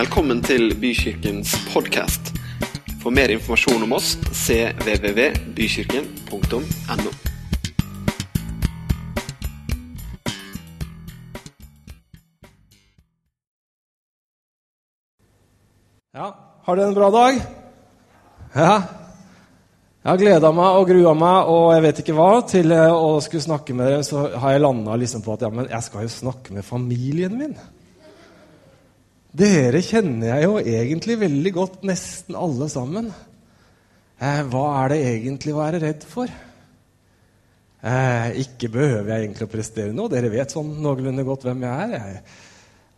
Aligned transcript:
Velkommen 0.00 0.38
til 0.40 0.70
Bykirkens 0.80 1.50
podkast. 1.74 2.30
For 3.02 3.12
mer 3.12 3.28
informasjon 3.34 3.82
om 3.84 3.92
oss 3.92 4.14
cvvvbykirken.no. 4.32 7.10
Ja, 16.16 16.32
har 16.64 16.80
dere 16.80 16.88
en 16.88 16.96
bra 16.96 17.12
dag? 17.12 17.36
Ja. 18.54 18.80
Jeg 20.00 20.08
har 20.08 20.16
gleda 20.22 20.48
meg 20.56 20.78
og 20.78 20.88
grua 20.94 21.12
meg 21.26 21.52
og 21.52 21.74
jeg 21.74 21.82
vet 21.90 22.00
ikke 22.00 22.16
hva 22.16 22.40
til 22.54 22.72
eh, 22.72 22.88
å 22.88 23.20
skulle 23.20 23.48
snakke 23.50 23.76
med 23.76 23.84
dere. 23.90 24.00
Så 24.08 24.32
har 24.32 24.56
jeg 24.56 24.64
landa 24.64 24.96
liksom 24.96 25.20
på 25.28 25.36
at 25.36 25.44
ja, 25.44 25.52
men 25.52 25.68
jeg 25.68 25.84
skal 25.90 26.08
jo 26.08 26.16
snakke 26.16 26.56
med 26.56 26.64
familien 26.64 27.36
min. 27.36 27.52
Dere 29.30 29.78
kjenner 29.86 30.32
jeg 30.32 30.46
jo 30.48 30.54
egentlig 30.58 31.16
veldig 31.20 31.50
godt, 31.54 31.82
nesten 31.86 32.34
alle 32.34 32.66
sammen. 32.72 33.10
Eh, 34.20 34.40
hva 34.50 34.64
er 34.82 34.92
det 34.92 35.02
egentlig 35.06 35.54
å 35.54 35.60
være 35.60 35.80
redd 35.84 36.06
for? 36.08 36.30
Eh, 37.80 38.40
ikke 38.42 38.68
behøver 38.74 39.12
jeg 39.14 39.24
egentlig 39.24 39.46
å 39.46 39.52
prestere 39.52 39.94
noe. 39.94 40.10
Dere 40.12 40.32
vet 40.32 40.52
sånn 40.52 40.72
noenlunde 40.82 41.24
godt 41.24 41.46
hvem 41.46 41.62
jeg 41.64 42.00
er. 42.00 42.18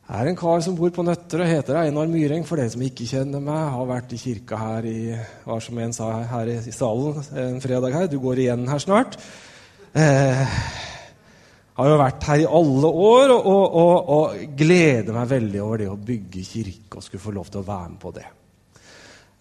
Jeg 0.09 0.19
er 0.19 0.31
en 0.31 0.39
kar 0.41 0.65
som 0.65 0.75
bor 0.77 0.91
på 0.91 1.05
Nøtter 1.05 1.45
og 1.45 1.51
heter 1.53 1.79
Einar 1.83 2.09
Myreng. 2.11 2.47
For 2.49 2.59
dere 2.59 2.73
som 2.73 2.83
ikke 2.83 3.07
kjenner 3.13 3.45
meg, 3.45 3.61
har 3.77 3.91
vært 3.93 4.17
i 4.17 4.23
kirka 4.25 4.59
her 4.59 4.89
i 4.89 4.99
hva 5.45 5.61
som 5.63 5.79
en 5.85 5.95
sa 5.95 6.11
her 6.33 6.51
i 6.57 6.75
salen 6.75 7.21
en 7.45 7.61
fredag 7.63 7.95
her. 7.95 8.09
Du 8.11 8.19
går 8.25 8.43
igjen 8.47 8.67
her 8.73 8.83
snart. 8.83 9.21
Eh, 9.93 10.57
har 11.79 11.89
jo 11.89 12.01
vært 12.01 12.27
her 12.29 12.43
i 12.43 12.51
alle 12.59 12.91
år 13.07 13.33
og, 13.33 13.47
og, 13.49 13.79
og, 13.83 14.11
og, 14.17 14.43
gleder 14.59 15.17
meg 15.17 15.31
veldig 15.31 15.63
over 15.65 15.81
det 15.81 15.89
å 15.89 15.97
bygge 16.11 16.45
kirke 16.45 17.01
og 17.01 17.07
skulle 17.07 17.25
få 17.25 17.33
lov 17.39 17.49
til 17.49 17.63
å 17.63 17.69
være 17.69 17.89
med 17.95 18.01
på 18.03 18.13
det. 18.17 18.27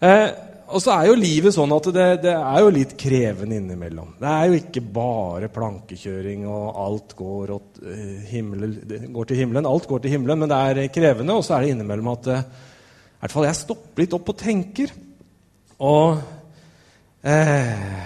Eh, 0.02 0.28
og 0.72 0.80
så 0.80 0.94
er 0.94 1.08
jo 1.10 1.18
livet 1.18 1.52
sånn 1.54 1.72
at 1.74 1.86
det, 1.92 2.06
det, 2.24 2.32
er 2.32 2.62
jo 2.64 2.72
litt 2.72 2.94
krevende 2.98 3.58
innimellom. 3.58 4.14
Det 4.20 4.30
er 4.30 4.48
jo 4.48 4.58
ikke 4.60 4.82
bare 4.94 5.50
plankekjøring 5.52 6.46
og 6.48 6.78
alt 6.86 7.12
går, 7.18 7.52
åt, 7.58 7.82
uh, 7.84 8.22
himmel, 8.30 8.78
går 9.12 9.28
til 9.28 9.42
himmelen. 9.42 9.68
Alt 9.68 9.88
går 9.90 10.04
til 10.04 10.14
himmelen, 10.14 10.40
men 10.40 10.52
det 10.52 10.60
er 10.70 10.94
krevende. 10.94 11.36
Og 11.36 11.44
så 11.44 11.58
er 11.58 11.66
det 11.66 11.74
innimellom 11.74 12.08
at 12.14 12.30
uh, 12.32 12.40
i 12.40 13.20
hvert 13.24 13.36
fall 13.36 13.48
jeg 13.50 13.60
stopper 13.60 14.04
litt 14.04 14.16
opp 14.16 14.32
og 14.32 14.40
tenker. 14.40 14.96
Og 15.84 16.22
uh, 17.28 18.00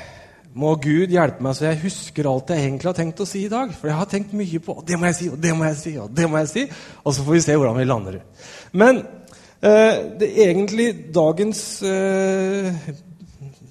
må 0.56 0.72
Gud 0.80 1.12
hjelpe 1.12 1.44
meg 1.44 1.56
så 1.58 1.68
jeg 1.68 1.82
husker 1.84 2.30
alt 2.30 2.50
jeg 2.50 2.64
egentlig 2.64 2.88
har 2.88 2.96
tenkt 2.96 3.20
å 3.20 3.28
si 3.28 3.44
i 3.44 3.52
dag. 3.52 3.74
For 3.76 3.90
jeg 3.90 3.98
har 3.98 4.08
tenkt 4.10 4.32
mye 4.36 4.62
på 4.64 4.80
det 4.88 4.96
må 4.96 5.10
jeg 5.10 5.18
si, 5.20 5.28
og 5.32 5.38
det 5.44 5.52
må 5.56 5.68
jeg 5.68 5.78
si, 5.82 5.94
og 6.00 6.16
det 6.16 6.30
må 6.32 6.40
jeg 6.40 6.52
si. 6.54 6.66
Og 7.04 7.12
så 7.12 7.26
får 7.26 7.36
vi 7.36 7.44
se 7.44 7.56
hvordan 7.60 7.78
vi 7.80 7.88
lander. 7.90 8.20
Men 8.76 9.04
Eh, 9.66 9.98
det 10.20 10.28
egentlig 10.44 10.90
Dagens 11.14 11.60
eh, 11.82 12.74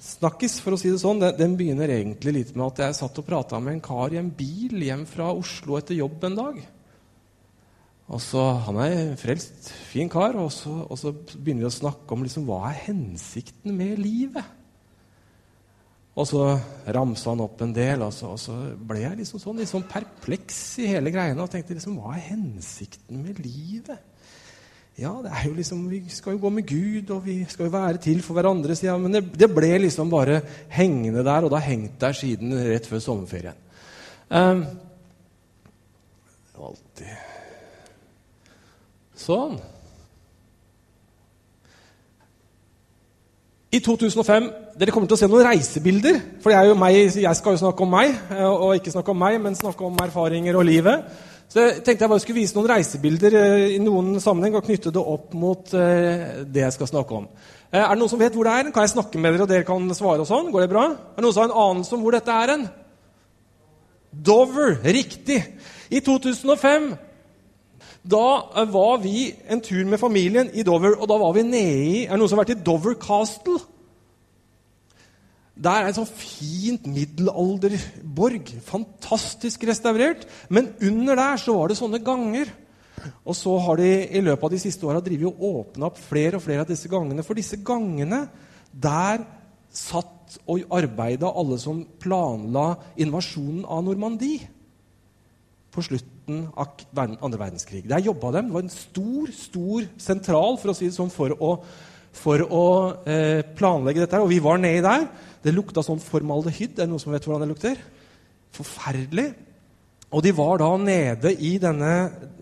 snakkis, 0.02 0.58
for 0.60 0.74
å 0.74 0.80
si 0.80 0.90
det 0.90 0.98
sånn, 0.98 1.20
den, 1.22 1.36
den, 1.38 1.54
begynner 1.58 1.92
egentlig 1.94 2.34
litt 2.40 2.56
med 2.56 2.66
at 2.72 2.82
jeg 2.82 2.96
satt 2.98 3.20
og 3.22 3.26
prata 3.28 3.60
med 3.62 3.76
en 3.76 3.84
kar 3.84 4.14
i 4.14 4.18
en 4.18 4.32
bil 4.34 4.82
hjem 4.82 5.04
fra 5.06 5.30
Oslo 5.30 5.78
etter 5.78 5.98
jobb 5.98 6.26
en 6.26 6.40
dag. 6.40 6.58
Og 8.06 8.22
så, 8.22 8.42
Han 8.66 8.80
er 8.82 8.96
en 8.96 9.16
frelst, 9.18 9.70
fin 9.92 10.10
kar, 10.10 10.34
og 10.42 10.50
så, 10.54 10.74
og 10.84 10.98
så 10.98 11.14
begynner 11.14 11.64
vi 11.64 11.70
å 11.70 11.78
snakke 11.78 12.14
om 12.14 12.26
liksom, 12.26 12.46
hva 12.50 12.72
er 12.72 12.82
hensikten 12.88 13.74
med 13.78 14.02
livet. 14.02 14.55
Og 16.16 16.24
så 16.24 16.42
ramsa 16.96 17.32
han 17.34 17.42
opp 17.44 17.60
en 17.60 17.74
del, 17.76 18.02
og 18.06 18.12
så, 18.16 18.32
og 18.32 18.40
så 18.40 18.54
ble 18.88 19.02
jeg 19.02 19.18
liksom 19.18 19.40
sånn, 19.42 19.58
liksom 19.60 19.84
perpleks 19.90 20.60
i 20.80 20.88
hele 20.94 21.12
greiene 21.12 21.44
og 21.44 21.50
tenkte 21.52 21.76
liksom, 21.76 21.98
hva 22.00 22.14
er 22.16 22.30
hensikten 22.30 23.20
med 23.20 23.42
livet? 23.44 24.00
Ja, 24.96 25.10
det 25.20 25.28
er 25.28 25.42
jo 25.44 25.52
liksom, 25.58 25.82
vi 25.92 26.00
skal 26.08 26.38
jo 26.38 26.40
gå 26.46 26.50
med 26.56 26.64
Gud, 26.70 27.12
og 27.12 27.20
vi 27.26 27.42
skal 27.44 27.68
jo 27.68 27.74
være 27.74 28.00
til 28.00 28.22
for 28.24 28.38
hverandre. 28.38 28.72
sier. 28.78 28.96
Men 28.96 29.12
det, 29.12 29.26
det, 29.36 29.50
ble 29.52 29.74
liksom 29.82 30.08
bare 30.08 30.40
hengende 30.72 31.20
der, 31.20 31.44
og 31.44 31.52
det 31.52 31.60
har 31.60 31.68
hengt 31.68 32.00
der 32.00 32.16
siden 32.16 32.56
rett 32.64 32.88
før 32.88 33.04
sommerferien. 33.04 33.64
Um, 34.32 34.64
alltid 36.56 37.12
Sånn. 39.16 39.60
I 43.76 43.80
2005 43.84 44.46
Dere 44.76 44.92
kommer 44.92 45.08
til 45.08 45.16
å 45.16 45.20
se 45.20 45.28
noen 45.28 45.46
reisebilder. 45.46 46.18
For 46.44 46.76
meg, 46.76 47.16
jeg 47.16 47.38
skal 47.38 47.54
jo 47.54 47.60
snakke 47.62 47.84
om 47.84 47.90
meg, 47.92 48.12
eh, 48.32 48.44
og 48.44 48.76
ikke 48.76 48.92
snakke 48.92 49.12
om 49.12 49.18
meg, 49.20 49.38
men 49.40 49.56
snakke 49.56 49.84
om 49.86 49.96
erfaringer 50.04 50.56
og 50.56 50.66
livet. 50.68 51.04
Så 51.48 51.62
jeg 51.62 51.78
tenkte 51.84 52.04
jeg 52.04 52.10
bare 52.10 52.20
skulle 52.20 52.40
vise 52.42 52.56
noen 52.56 52.68
reisebilder 52.68 53.36
eh, 53.40 53.64
i 53.76 53.78
noen 53.80 54.20
sammenheng 54.20 54.58
og 54.58 54.66
knytte 54.66 54.92
det 54.92 55.00
opp 55.00 55.32
mot 55.38 55.72
eh, 55.78 56.42
det 56.44 56.64
jeg 56.66 56.76
skal 56.76 56.90
snakke 56.90 57.16
om. 57.22 57.28
Er 57.72 57.88
det 57.88 58.00
noen 58.02 58.12
som 58.12 58.20
vet 58.20 58.36
hvor 58.36 58.48
det 58.48 58.52
er? 58.52 58.70
Kan 58.74 58.84
jeg 58.84 58.94
snakke 58.94 59.20
med 59.22 59.32
dere, 59.32 59.46
og 59.46 59.52
dere 59.54 59.68
kan 59.68 59.88
svare? 59.96 60.26
og 60.26 60.28
sånn? 60.28 60.52
Går 60.52 60.66
det 60.66 60.72
bra? 60.74 60.84
Er 60.92 61.16
det 61.16 61.24
noen 61.24 61.36
som 61.36 61.46
har 61.46 61.50
en 61.52 61.62
anelse 61.64 61.96
om 61.96 62.04
hvor 62.04 62.16
dette 62.16 62.36
er? 62.36 62.54
en? 62.56 62.68
Dover. 64.28 64.76
Riktig. 64.84 65.40
I 65.88 66.04
2005 66.04 66.92
da 68.06 68.64
var 68.70 69.00
vi 69.02 69.30
en 69.50 69.62
tur 69.64 69.84
med 69.88 70.00
familien 70.00 70.50
i 70.54 70.64
Dover, 70.66 70.94
og 71.00 71.08
da 71.10 71.16
var 71.18 71.32
vi 71.34 71.42
nede 71.46 71.86
i 71.86 72.04
Er 72.04 72.14
det 72.14 72.20
noen 72.20 72.30
som 72.30 72.38
har 72.38 72.46
vært 72.46 72.56
i 72.56 72.64
Dover 72.66 72.94
Castle? 73.02 73.58
Der 75.56 75.80
er 75.80 75.88
en 75.88 75.96
sånn 75.96 76.10
fint 76.10 76.84
middelalderborg. 76.92 78.50
Fantastisk 78.66 79.64
restaurert. 79.64 80.26
Men 80.52 80.68
under 80.84 81.16
der 81.16 81.40
så 81.40 81.54
var 81.56 81.72
det 81.72 81.78
sånne 81.78 82.02
ganger. 82.04 82.50
Og 83.24 83.36
så 83.38 83.54
har 83.64 83.80
de 83.80 83.88
i 84.04 84.20
løpet 84.20 84.44
av 84.44 84.52
de 84.52 84.60
siste 84.60 84.84
åra 84.84 85.00
åpna 85.00 85.88
opp 85.88 85.98
flere 85.98 86.36
og 86.36 86.44
flere 86.44 86.66
av 86.66 86.68
disse 86.68 86.90
gangene. 86.92 87.24
For 87.24 87.34
disse 87.34 87.56
gangene, 87.64 88.26
der 88.70 89.24
satt 89.72 90.36
og 90.46 90.68
arbeida 90.74 91.32
alle 91.32 91.58
som 91.58 91.84
planla 92.00 92.76
invasjonen 93.00 93.64
av 93.64 93.84
Normandie 93.86 94.48
på 95.72 95.84
slutten 95.84 96.15
av 96.26 96.84
andre 96.98 97.40
verdenskrig. 97.40 97.84
Der 97.88 98.04
jobba 98.04 98.32
de. 98.34 98.46
Det 98.46 98.56
var 98.56 98.64
en 98.64 98.72
stor, 98.72 99.32
stor 99.34 99.86
sentral 100.02 100.58
for 100.60 100.72
å 100.72 100.76
si 100.76 100.88
det 100.88 100.96
sånn, 100.96 101.12
for 101.12 101.34
å, 101.38 101.50
for 102.16 102.42
å 102.44 102.66
eh, 103.06 103.42
planlegge 103.58 104.04
dette. 104.04 104.22
Og 104.22 104.30
vi 104.32 104.40
var 104.42 104.60
nedi 104.62 104.82
der. 104.84 105.06
Det 105.44 105.54
lukta 105.54 105.84
sånn 105.86 106.02
formaldehyd. 106.02 106.80
Er 106.82 106.90
noen 106.90 107.02
som 107.02 107.14
vet 107.14 107.26
hvordan 107.26 107.46
det 107.46 107.52
lukter? 107.52 107.82
Forferdelig. 108.56 109.28
Og 110.14 110.22
de 110.22 110.32
var 110.34 110.60
da 110.62 110.70
nede 110.78 111.34
i 111.42 111.56
denne, 111.62 111.92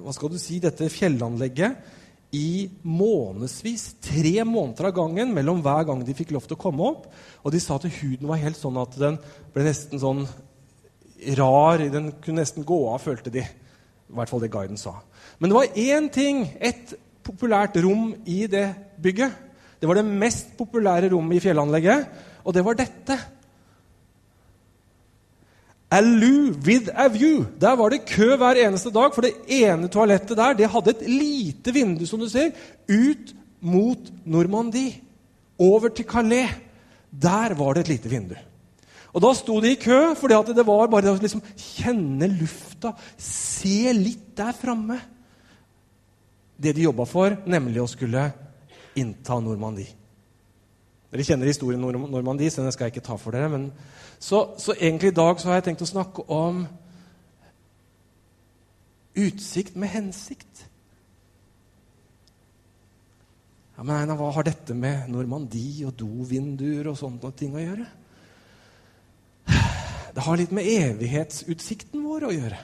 hva 0.04 0.12
skal 0.14 0.32
du 0.32 0.38
si, 0.40 0.60
dette 0.62 0.90
fjellanlegget 0.92 1.92
i 2.34 2.68
månedsvis. 2.82 3.94
Tre 4.04 4.44
måneder 4.48 4.90
av 4.90 4.96
gangen 4.96 5.32
mellom 5.36 5.62
hver 5.64 5.86
gang 5.88 6.02
de 6.04 6.16
fikk 6.16 6.34
lov 6.34 6.48
til 6.48 6.58
å 6.58 6.62
komme 6.64 6.88
opp. 6.88 7.06
Og 7.44 7.54
de 7.54 7.60
sa 7.62 7.78
at 7.78 7.86
huden 8.00 8.28
var 8.30 8.42
helt 8.42 8.58
sånn 8.58 8.80
at 8.80 8.96
den 9.00 9.20
ble 9.54 9.66
nesten 9.68 10.02
sånn 10.02 10.24
rar. 11.38 11.84
Den 11.92 12.12
kunne 12.24 12.42
nesten 12.42 12.66
gå 12.66 12.80
av, 12.90 13.00
følte 13.04 13.32
de. 13.32 13.44
I 14.10 14.15
hvert 14.19 14.31
fall 14.31 14.42
det 14.44 14.53
guiden 14.53 14.78
sa. 14.81 14.98
Men 15.38 15.50
det 15.50 15.56
var 15.56 15.81
én 15.81 16.10
ting, 16.12 16.44
et 16.60 16.94
populært 17.25 17.76
rom 17.82 18.12
i 18.26 18.44
det 18.47 18.69
bygget. 19.03 19.32
Det 19.81 19.88
var 19.88 19.98
det 19.98 20.04
mest 20.04 20.56
populære 20.59 21.10
rommet 21.12 21.37
i 21.37 21.44
fjellanlegget 21.44 22.06
og 22.44 22.53
det 22.54 22.64
var 22.64 22.76
dette. 22.78 23.16
A 25.94 26.00
with 26.66 26.91
a 26.93 27.09
view. 27.09 27.44
Der 27.60 27.76
var 27.76 27.88
det 27.88 28.06
kø 28.06 28.37
hver 28.37 28.59
eneste 28.66 28.91
dag, 28.91 29.14
for 29.14 29.22
det 29.22 29.32
ene 29.48 29.88
toalettet 29.88 30.37
der 30.37 30.53
det 30.53 30.70
hadde 30.70 30.91
et 30.91 31.09
lite 31.09 31.72
vindu 31.72 32.06
som 32.06 32.20
du 32.20 32.28
ser, 32.28 32.50
ut 32.88 33.34
mot 33.60 34.12
Normandie. 34.25 35.00
Over 35.59 35.88
til 35.88 36.04
Calais. 36.04 36.50
Der 37.10 37.54
var 37.54 37.75
det 37.75 37.81
et 37.81 37.88
lite 37.88 38.10
vindu. 38.10 38.34
Og 39.14 39.22
Da 39.22 39.30
sto 39.38 39.60
de 39.62 39.70
i 39.70 39.78
kø, 39.78 40.14
for 40.19 40.26
det 40.28 40.66
var 40.66 40.88
bare 40.91 41.12
å 41.12 41.19
liksom 41.20 41.42
kjenne 41.54 42.26
lufta, 42.34 42.97
se 43.16 43.92
litt 43.94 44.32
der 44.36 44.52
framme. 44.58 44.98
Det 46.58 46.75
de 46.75 46.88
jobba 46.88 47.06
for, 47.06 47.37
nemlig 47.46 47.82
å 47.82 47.90
skulle 47.90 48.26
innta 48.99 49.38
Normandie. 49.43 49.94
Dere 51.14 51.26
kjenner 51.26 51.46
historien 51.46 51.82
om 51.87 52.08
Normandie, 52.11 52.50
så 52.50 52.64
den 52.64 52.75
skal 52.75 52.88
jeg 52.88 52.96
ikke 52.96 53.06
ta 53.06 53.14
for 53.14 53.34
dere. 53.34 53.46
Men 53.52 53.69
så, 54.19 54.56
så, 54.58 54.75
egentlig 54.75 55.12
i 55.12 55.19
dag 55.19 55.38
har 55.46 55.61
jeg 55.61 55.69
tenkt 55.69 55.84
å 55.87 55.90
snakke 55.93 56.26
om 56.26 56.64
utsikt 59.14 59.76
med 59.78 59.93
hensikt. 59.94 60.64
Ja, 63.76 63.87
men 63.87 64.11
hva 64.19 64.32
har 64.34 64.46
dette 64.46 64.75
med 64.75 65.06
Normandie 65.11 65.87
og 65.87 65.94
dovinduer 66.02 66.90
og 66.90 66.99
sånne 66.99 67.31
ting 67.38 67.55
å 67.55 67.62
gjøre? 67.62 67.87
Det 70.14 70.22
har 70.22 70.38
litt 70.38 70.52
med 70.55 70.69
evighetsutsikten 70.70 72.05
vår 72.06 72.28
å 72.28 72.34
gjøre. 72.34 72.58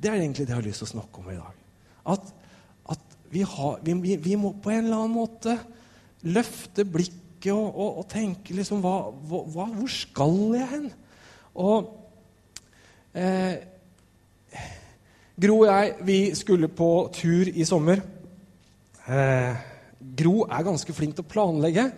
Det 0.00 0.08
er 0.08 0.22
egentlig 0.22 0.46
det 0.46 0.54
jeg 0.54 0.58
har 0.58 0.64
lyst 0.64 0.80
til 0.82 0.88
å 0.88 0.92
snakke 0.94 1.20
om 1.20 1.28
i 1.28 1.36
dag. 1.36 1.58
At, 2.14 2.30
at 2.94 3.18
vi, 3.32 3.42
har, 3.46 3.82
vi, 3.84 4.16
vi, 4.16 4.36
må 4.40 4.54
på 4.56 4.72
en 4.72 4.86
eller 4.86 5.02
annen 5.02 5.14
måte 5.14 5.58
løfte 6.24 6.86
blikket 6.88 7.52
og, 7.52 7.68
og, 7.68 8.00
og 8.00 8.08
tenke 8.10 8.56
liksom 8.56 8.80
hva, 8.84 8.96
hva, 9.28 9.66
Hvor 9.74 9.92
skal 9.92 10.38
jeg 10.56 10.70
hen? 10.72 10.88
Og 11.58 11.92
eh, 13.18 13.60
Gro 15.42 15.60
og 15.62 15.68
jeg 15.68 15.94
vi 16.06 16.18
skulle 16.38 16.70
på 16.72 16.90
tur 17.16 17.50
i 17.52 17.66
sommer. 17.68 18.00
Eh, 19.04 19.62
Gro 20.16 20.46
er 20.48 20.66
ganske 20.66 20.96
flink 20.96 21.18
til 21.18 21.26
å 21.26 21.32
planlegge. 21.32 21.90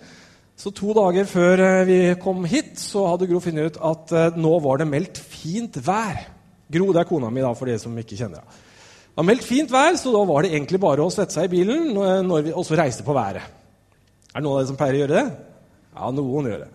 Så 0.54 0.70
to 0.70 0.94
dager 0.94 1.26
før 1.26 1.60
eh, 1.64 1.86
vi 1.88 1.98
kom 2.22 2.44
hit, 2.46 2.76
så 2.78 3.08
hadde 3.10 3.26
Gro 3.30 3.40
funnet 3.42 3.74
ut 3.74 3.80
at 3.82 4.12
eh, 4.14 4.36
nå 4.38 4.52
var 4.62 4.80
det 4.80 4.86
meldt 4.90 5.18
fint 5.18 5.80
vær. 5.82 6.20
Gro 6.70 6.92
det 6.94 7.02
er 7.02 7.08
kona 7.08 7.30
mi, 7.30 7.42
da, 7.42 7.50
for 7.58 7.70
de 7.70 7.74
som 7.80 7.96
ikke 7.98 8.18
kjenner 8.18 8.38
henne. 8.38 8.62
Det 9.14 9.18
var 9.18 9.26
meldt 9.28 9.46
fint 9.46 9.70
vær, 9.70 9.98
så 9.98 10.12
da 10.14 10.22
var 10.26 10.42
det 10.42 10.54
egentlig 10.54 10.80
bare 10.82 11.02
å 11.02 11.10
sette 11.12 11.34
seg 11.36 11.46
i 11.46 11.52
bilen 11.52 11.92
når 12.26 12.46
vi 12.48 12.54
også 12.54 12.78
reiste 12.78 13.04
på 13.06 13.14
været. 13.14 13.42
Er 14.30 14.40
det 14.40 14.46
noen 14.46 14.56
av 14.56 14.62
dere 14.62 14.70
som 14.72 14.78
pleier 14.78 14.96
å 14.96 15.02
gjøre 15.04 15.18
det? 15.20 15.26
Ja, 15.94 16.08
noen 16.14 16.48
gjør 16.50 16.64
det. 16.64 16.70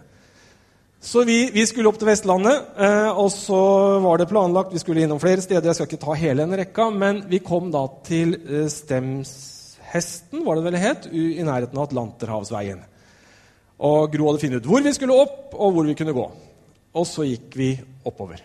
Så 1.04 1.24
vi, 1.28 1.40
vi 1.56 1.66
skulle 1.68 1.92
opp 1.92 2.00
til 2.00 2.08
Vestlandet, 2.12 2.70
eh, 2.84 3.10
og 3.12 3.32
så 3.32 3.64
var 4.04 4.20
det 4.20 4.30
planlagt 4.32 4.76
Vi 4.76 4.84
skulle 4.84 5.04
innom 5.04 5.20
flere 5.24 5.44
steder. 5.44 5.72
Jeg 5.72 5.80
skal 5.80 5.88
ikke 5.90 6.04
ta 6.04 6.20
hele 6.20 6.44
en 6.44 6.56
rekka, 6.60 6.92
men 6.92 7.24
vi 7.32 7.40
kom 7.44 7.72
da 7.76 7.86
til 8.08 8.36
Stemshesten, 8.72 10.44
var 10.44 10.60
det 10.60 10.68
vel 10.68 10.80
het, 10.84 11.12
i 11.12 11.44
nærheten 11.44 11.80
av 11.80 11.88
Atlanterhavsveien. 11.88 12.84
Og 13.80 14.12
Gro 14.12 14.28
hadde 14.28 14.44
funnet 14.44 14.62
ut 14.62 14.70
hvor 14.70 14.84
vi 14.84 14.94
skulle 14.96 15.16
opp, 15.16 15.54
og 15.56 15.76
hvor 15.76 15.88
vi 15.88 15.96
kunne 15.98 16.16
gå. 16.16 16.26
Og 17.00 17.06
så 17.08 17.26
gikk 17.28 17.56
vi 17.56 17.74
oppover. 18.08 18.42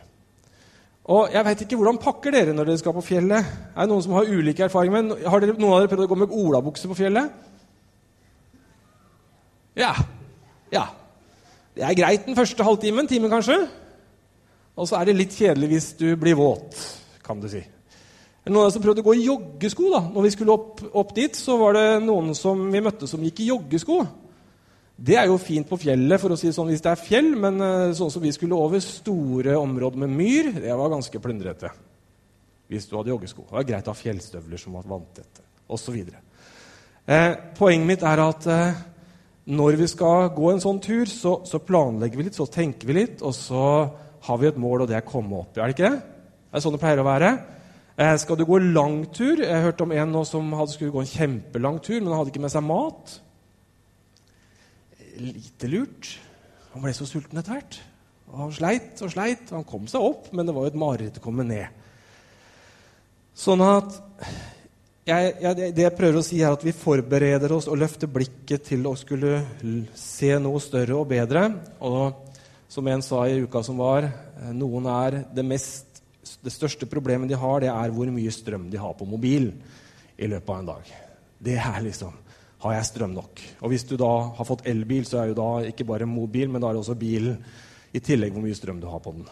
Og 1.04 1.32
jeg 1.32 1.44
vet 1.44 1.64
ikke, 1.64 1.76
Hvordan 1.76 2.00
pakker 2.00 2.32
dere 2.32 2.52
når 2.56 2.70
dere 2.70 2.81
skal 2.81 2.94
på 2.96 3.04
fjellet? 3.04 3.48
Er 3.75 3.81
det 3.82 3.90
Noen 3.90 4.04
som 4.04 4.14
har 4.16 4.31
ulike 4.31 4.64
erfaringer 4.64 5.02
med? 5.02 5.26
Har 5.28 5.42
dere, 5.42 5.56
noen 5.58 5.75
av 5.75 5.82
dere 5.82 5.90
prøvd 5.92 6.06
å 6.06 6.12
gå 6.12 6.20
med 6.22 6.32
olabukse 6.32 6.88
på 6.88 6.96
fjellet? 6.96 7.32
Ja. 9.76 9.92
Ja. 10.72 10.86
Det 11.75 11.82
er 11.82 11.98
greit 11.98 12.26
den 12.28 12.38
første 12.38 12.64
halvtimen, 12.64 13.10
timen 13.10 13.32
kanskje. 13.32 13.58
Og 14.78 14.88
så 14.88 14.96
er 14.98 15.10
det 15.10 15.19
litt 15.19 15.37
kjedelig 15.37 15.70
hvis 15.75 15.92
du 15.98 16.08
blir 16.19 16.38
våt, 16.38 16.78
kan 17.26 17.42
du 17.42 17.50
si. 17.50 17.60
Noen 18.44 18.62
av 18.62 18.66
dere 18.69 18.75
som 18.76 18.84
prøvde 18.84 19.02
å 19.04 19.06
gå 19.06 19.14
i 19.19 19.26
joggesko. 19.26 19.90
da. 19.92 20.02
Når 20.14 20.26
vi 20.26 20.32
skulle 20.34 20.56
opp, 20.56 20.82
opp 20.92 21.14
dit, 21.16 21.37
så 21.37 21.58
var 21.60 21.76
det 21.76 21.87
noen 22.04 22.32
som 22.38 22.64
vi 22.72 22.82
møtte 22.84 23.08
som 23.10 23.22
gikk 23.25 23.44
i 23.44 23.50
joggesko. 23.50 24.00
Det 24.94 25.17
er 25.19 25.26
jo 25.26 25.41
fint 25.43 25.67
på 25.67 25.79
fjellet 25.82 26.23
for 26.23 26.31
å 26.31 26.37
si 26.38 26.46
det 26.46 26.55
sånn 26.55 26.69
hvis 26.70 26.82
det 26.85 26.93
er 26.93 27.00
fjell, 27.00 27.32
men 27.41 27.58
eh, 27.58 27.94
sånn 27.99 28.12
som 28.14 28.23
vi 28.23 28.31
skulle 28.35 28.55
over 28.55 28.82
store 28.82 29.56
områder 29.58 30.05
med 30.05 30.12
myr, 30.14 30.52
det 30.62 30.76
var 30.79 30.93
ganske 30.93 31.20
plundrete. 31.23 31.73
Hvis 32.70 32.87
du 32.88 32.94
hadde 32.96 33.11
joggesko. 33.11 33.43
Det 33.49 33.56
var 33.58 33.67
greit 33.67 33.91
å 33.91 33.93
ha 33.93 33.99
fjellstøvler 33.99 34.61
som 34.61 34.79
var 34.79 34.87
vanntette, 34.88 35.43
osv. 35.67 35.99
Eh, 35.99 37.32
poenget 37.58 37.91
mitt 37.91 38.06
er 38.06 38.23
at 38.23 38.46
eh, 38.49 38.79
når 39.50 39.81
vi 39.82 39.91
skal 39.91 40.31
gå 40.37 40.52
en 40.52 40.62
sånn 40.62 40.79
tur, 40.85 41.11
så, 41.11 41.40
så, 41.44 41.58
planlegger 41.58 42.20
vi 42.23 42.29
litt, 42.29 42.38
så 42.38 42.47
tenker 42.47 42.88
vi 42.88 43.00
litt, 43.00 43.19
og 43.26 43.35
så 43.37 43.67
har 44.25 44.40
vi 44.40 44.49
et 44.49 44.62
mål, 44.62 44.87
og 44.87 44.93
det 44.93 45.00
er 45.00 45.05
å 45.05 45.11
komme 45.11 45.43
opp. 45.43 45.58
Er 45.58 45.67
det 45.67 45.75
ikke 45.75 45.90
det? 45.90 45.99
Det 45.99 46.61
Er 46.61 46.64
sånn 46.64 46.79
det 46.79 46.85
pleier 46.87 47.02
å 47.02 47.08
være? 47.11 47.35
Eh, 47.99 48.14
skal 48.23 48.38
du 48.38 48.47
gå 48.47 48.62
lang 48.62 49.02
tur? 49.11 49.43
Jeg 49.43 49.67
hørte 49.67 49.88
om 49.88 49.99
en 49.99 50.17
som 50.23 50.55
hadde 50.55 50.79
skulle 50.79 50.94
gå 50.94 51.02
en 51.02 51.14
kjempelang 51.17 51.82
tur, 51.82 51.99
men 51.99 52.12
han 52.12 52.23
hadde 52.23 52.31
ikke 52.31 52.47
med 52.47 52.55
seg 52.55 52.67
mat 52.70 53.19
lite 55.20 55.70
lurt. 55.70 56.14
Han 56.75 56.84
ble 56.84 56.94
så 56.96 57.06
sulten 57.08 57.38
etter 57.38 57.56
hvert. 57.56 57.78
Og 58.32 58.40
han 58.40 58.55
sleit 58.56 59.02
og 59.05 59.12
sleit. 59.12 59.52
Han 59.55 59.66
kom 59.69 59.87
seg 59.90 60.02
opp, 60.02 60.31
men 60.34 60.46
det 60.46 60.55
var 60.56 60.66
jo 60.66 60.72
et 60.72 60.81
mareritt 60.81 61.20
å 61.20 61.25
komme 61.25 61.46
ned. 61.46 61.82
Sånn 63.34 63.62
at 63.66 63.96
jeg, 65.05 65.34
jeg, 65.43 65.72
Det 65.76 65.82
jeg 65.82 65.96
prøver 65.99 66.16
å 66.16 66.25
si, 66.25 66.38
er 66.40 66.55
at 66.55 66.62
vi 66.64 66.72
forbereder 66.72 67.52
oss 67.52 67.66
og 67.69 67.76
løfter 67.76 68.08
blikket 68.08 68.64
til 68.70 68.87
å 68.88 68.94
skulle 68.96 69.43
se 69.99 70.31
noe 70.40 70.62
større 70.64 70.96
og 70.96 71.11
bedre. 71.11 71.43
Og 71.84 72.32
som 72.72 72.88
en 72.88 73.05
sa 73.05 73.26
i 73.28 73.43
uka 73.44 73.61
som 73.62 73.78
var, 73.78 74.08
noen 74.56 74.88
er 74.90 75.19
det, 75.34 75.44
mest, 75.46 76.00
det 76.43 76.55
største 76.55 76.88
problemet 76.90 77.28
de 77.31 77.38
har, 77.38 77.61
det 77.61 77.70
er 77.70 77.93
hvor 77.94 78.08
mye 78.11 78.32
strøm 78.32 78.70
de 78.72 78.81
har 78.81 78.96
på 78.96 79.06
mobil 79.08 79.50
i 80.16 80.31
løpet 80.31 80.55
av 80.55 80.62
en 80.62 80.70
dag. 80.72 80.94
Det 81.44 81.58
er 81.61 81.84
liksom 81.84 82.16
har 82.64 82.78
jeg 82.78 82.88
strøm 82.88 83.14
nok. 83.14 83.43
Og 83.61 83.72
hvis 83.72 83.84
du 83.88 83.96
da 84.00 84.11
har 84.37 84.49
fått 84.49 84.64
elbil, 84.70 85.05
så 85.08 85.20
er 85.20 85.31
jo 85.31 85.38
da 85.38 85.49
ikke 85.69 85.87
bare 85.88 86.08
mobil, 86.08 86.49
men 86.50 86.62
da 86.62 86.70
er 86.70 86.76
det 86.76 86.84
også 86.84 86.96
bilen 86.99 87.37
i 87.94 88.02
tillegg 88.02 88.32
hvor 88.34 88.44
mye 88.44 88.56
strøm 88.56 88.81
du 88.82 88.88
har 88.90 89.02
på 89.05 89.12
den. 89.14 89.28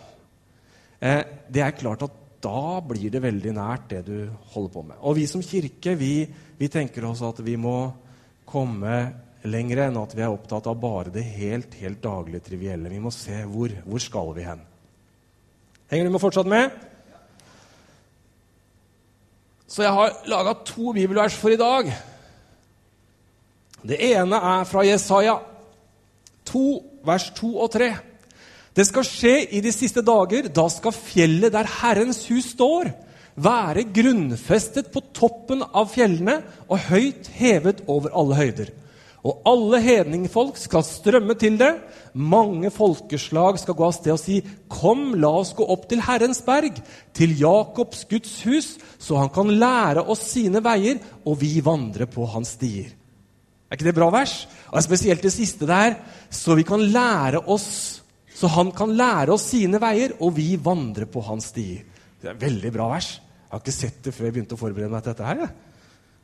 Eh, 1.02 1.22
det 1.50 1.64
er 1.64 1.78
klart 1.78 2.04
at 2.06 2.18
da 2.42 2.82
blir 2.84 3.10
det 3.14 3.22
veldig 3.22 3.54
nært 3.54 3.88
det 3.92 4.04
du 4.06 4.16
holder 4.54 4.72
på 4.74 4.84
med. 4.90 5.00
Og 5.06 5.16
vi 5.18 5.26
som 5.30 5.42
kirke 5.44 5.94
vi, 5.98 6.14
vi 6.58 6.70
tenker 6.70 7.06
oss 7.08 7.22
at 7.26 7.40
vi 7.44 7.56
må 7.58 7.76
komme 8.48 8.96
lenger 9.48 9.86
enn 9.86 9.98
at 9.98 10.14
vi 10.14 10.22
er 10.22 10.30
opptatt 10.30 10.68
av 10.70 10.78
bare 10.78 11.12
det 11.14 11.24
helt, 11.38 11.74
helt 11.80 12.02
daglige, 12.02 12.44
trivielle. 12.50 12.90
Vi 12.90 13.02
må 13.02 13.10
se 13.14 13.42
hvor, 13.48 13.72
hvor 13.86 14.02
skal 14.02 14.32
vi 14.36 14.46
hen. 14.46 14.62
Henger 15.90 16.08
du 16.08 16.14
med 16.14 16.22
fortsatt 16.22 16.50
med? 16.50 16.70
Så 19.72 19.86
jeg 19.86 19.94
har 19.96 20.18
laga 20.28 20.54
to 20.68 20.92
bibelvers 20.92 21.36
for 21.38 21.54
i 21.54 21.60
dag. 21.60 21.88
Det 23.82 23.98
ene 24.12 24.38
er 24.38 24.66
fra 24.68 24.84
Jesaja 24.86 25.38
2, 26.46 26.66
vers 27.06 27.30
2 27.38 27.52
og 27.64 27.70
3. 27.74 27.88
Det 28.72 28.84
skal 28.88 29.06
skje 29.06 29.32
i 29.58 29.62
de 29.64 29.72
siste 29.74 30.04
dager. 30.06 30.46
Da 30.54 30.68
skal 30.72 30.94
fjellet 30.94 31.52
der 31.54 31.68
Herrens 31.80 32.22
hus 32.30 32.52
står, 32.54 32.92
være 33.34 33.86
grunnfestet 33.96 34.92
på 34.92 35.02
toppen 35.16 35.64
av 35.64 35.90
fjellene 35.92 36.38
og 36.68 36.86
høyt 36.90 37.32
hevet 37.34 37.82
over 37.90 38.14
alle 38.16 38.38
høyder. 38.38 38.72
Og 39.22 39.44
alle 39.46 39.78
hedningfolk 39.82 40.56
skal 40.58 40.82
strømme 40.86 41.36
til 41.38 41.58
det. 41.60 41.70
Mange 42.12 42.72
folkeslag 42.74 43.60
skal 43.62 43.76
gå 43.78 43.86
av 43.86 43.94
sted 43.94 44.14
og 44.14 44.20
si, 44.20 44.40
Kom, 44.70 45.12
la 45.14 45.30
oss 45.42 45.54
gå 45.58 45.66
opp 45.74 45.86
til 45.90 46.02
Herrens 46.02 46.42
berg, 46.46 46.80
til 47.14 47.36
Jakobs 47.38 48.02
Guds 48.10 48.40
hus, 48.48 48.72
så 48.98 49.20
han 49.22 49.30
kan 49.34 49.52
lære 49.62 50.02
oss 50.10 50.26
sine 50.34 50.62
veier, 50.64 50.98
og 51.22 51.38
vi 51.40 51.54
vandre 51.62 52.10
på 52.10 52.26
hans 52.34 52.56
stier. 52.58 52.90
Er 53.72 53.78
ikke 53.78 53.88
det 53.88 53.96
bra 53.96 54.10
vers? 54.12 54.34
Og 54.68 54.82
Spesielt 54.84 55.22
det 55.24 55.32
siste 55.32 55.64
der. 55.64 55.94
Så 56.28 56.52
vi 56.58 56.64
kan 56.68 56.82
lære 56.92 57.40
oss, 57.48 58.02
så 58.36 58.50
han 58.52 58.68
kan 58.76 58.92
lære 58.92 59.32
oss 59.32 59.46
sine 59.54 59.80
veier, 59.80 60.12
og 60.20 60.34
vi 60.36 60.58
vandrer 60.60 61.08
på 61.08 61.22
hans 61.24 61.48
stier. 61.54 61.86
Det 62.20 62.28
er 62.28 62.34
et 62.36 62.42
veldig 62.44 62.72
bra 62.74 62.90
vers. 62.92 63.14
Jeg 63.16 63.54
har 63.54 63.62
ikke 63.64 63.74
sett 63.74 64.02
det 64.04 64.12
før 64.12 64.28
jeg 64.28 64.34
begynte 64.36 64.58
å 64.58 64.60
forberede 64.60 64.92
meg 64.92 65.06
til 65.06 65.14
dette. 65.14 65.24
her. 65.24 65.54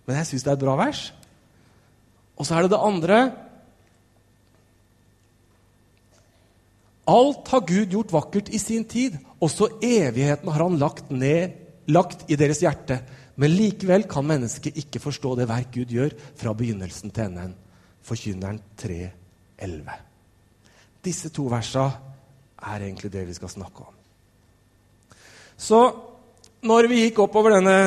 Men 0.05 0.21
jeg 0.21 0.29
syns 0.29 0.45
det 0.45 0.53
er 0.53 0.59
et 0.59 0.67
bra 0.67 0.75
vers. 0.77 1.01
Og 2.37 2.45
så 2.45 2.55
er 2.59 2.67
det 2.67 2.75
det 2.75 2.85
andre. 2.91 3.19
Alt 7.09 7.49
har 7.49 7.65
Gud 7.65 7.97
gjort 7.97 8.13
vakkert 8.13 8.53
i 8.53 8.61
sin 8.61 8.85
tid. 8.85 9.17
Også 9.41 9.71
evigheten 9.81 10.53
har 10.53 10.67
han 10.67 10.77
lagt, 10.77 11.09
ned, 11.09 11.57
lagt 11.89 12.29
i 12.29 12.37
deres 12.37 12.61
hjerte. 12.61 13.01
Men 13.39 13.55
likevel 13.55 14.09
kan 14.11 14.27
mennesket 14.27 14.81
ikke 14.83 15.03
forstå 15.03 15.37
det 15.39 15.49
verk 15.51 15.71
Gud 15.77 15.95
gjør 15.95 16.15
fra 16.39 16.55
begynnelsen 16.59 17.15
til 17.15 17.29
enden. 17.29 17.55
Forkynneren 18.03 18.59
3.11. 18.81 19.95
Disse 21.05 21.31
to 21.35 21.47
versa 21.51 21.87
er 22.59 22.83
egentlig 22.83 23.13
det 23.15 23.25
vi 23.29 23.37
skal 23.37 23.53
snakke 23.53 23.87
om. 23.87 23.95
Så 25.59 25.79
når 26.67 26.89
vi 26.91 27.05
gikk 27.05 27.21
oppover 27.23 27.55
denne 27.55 27.79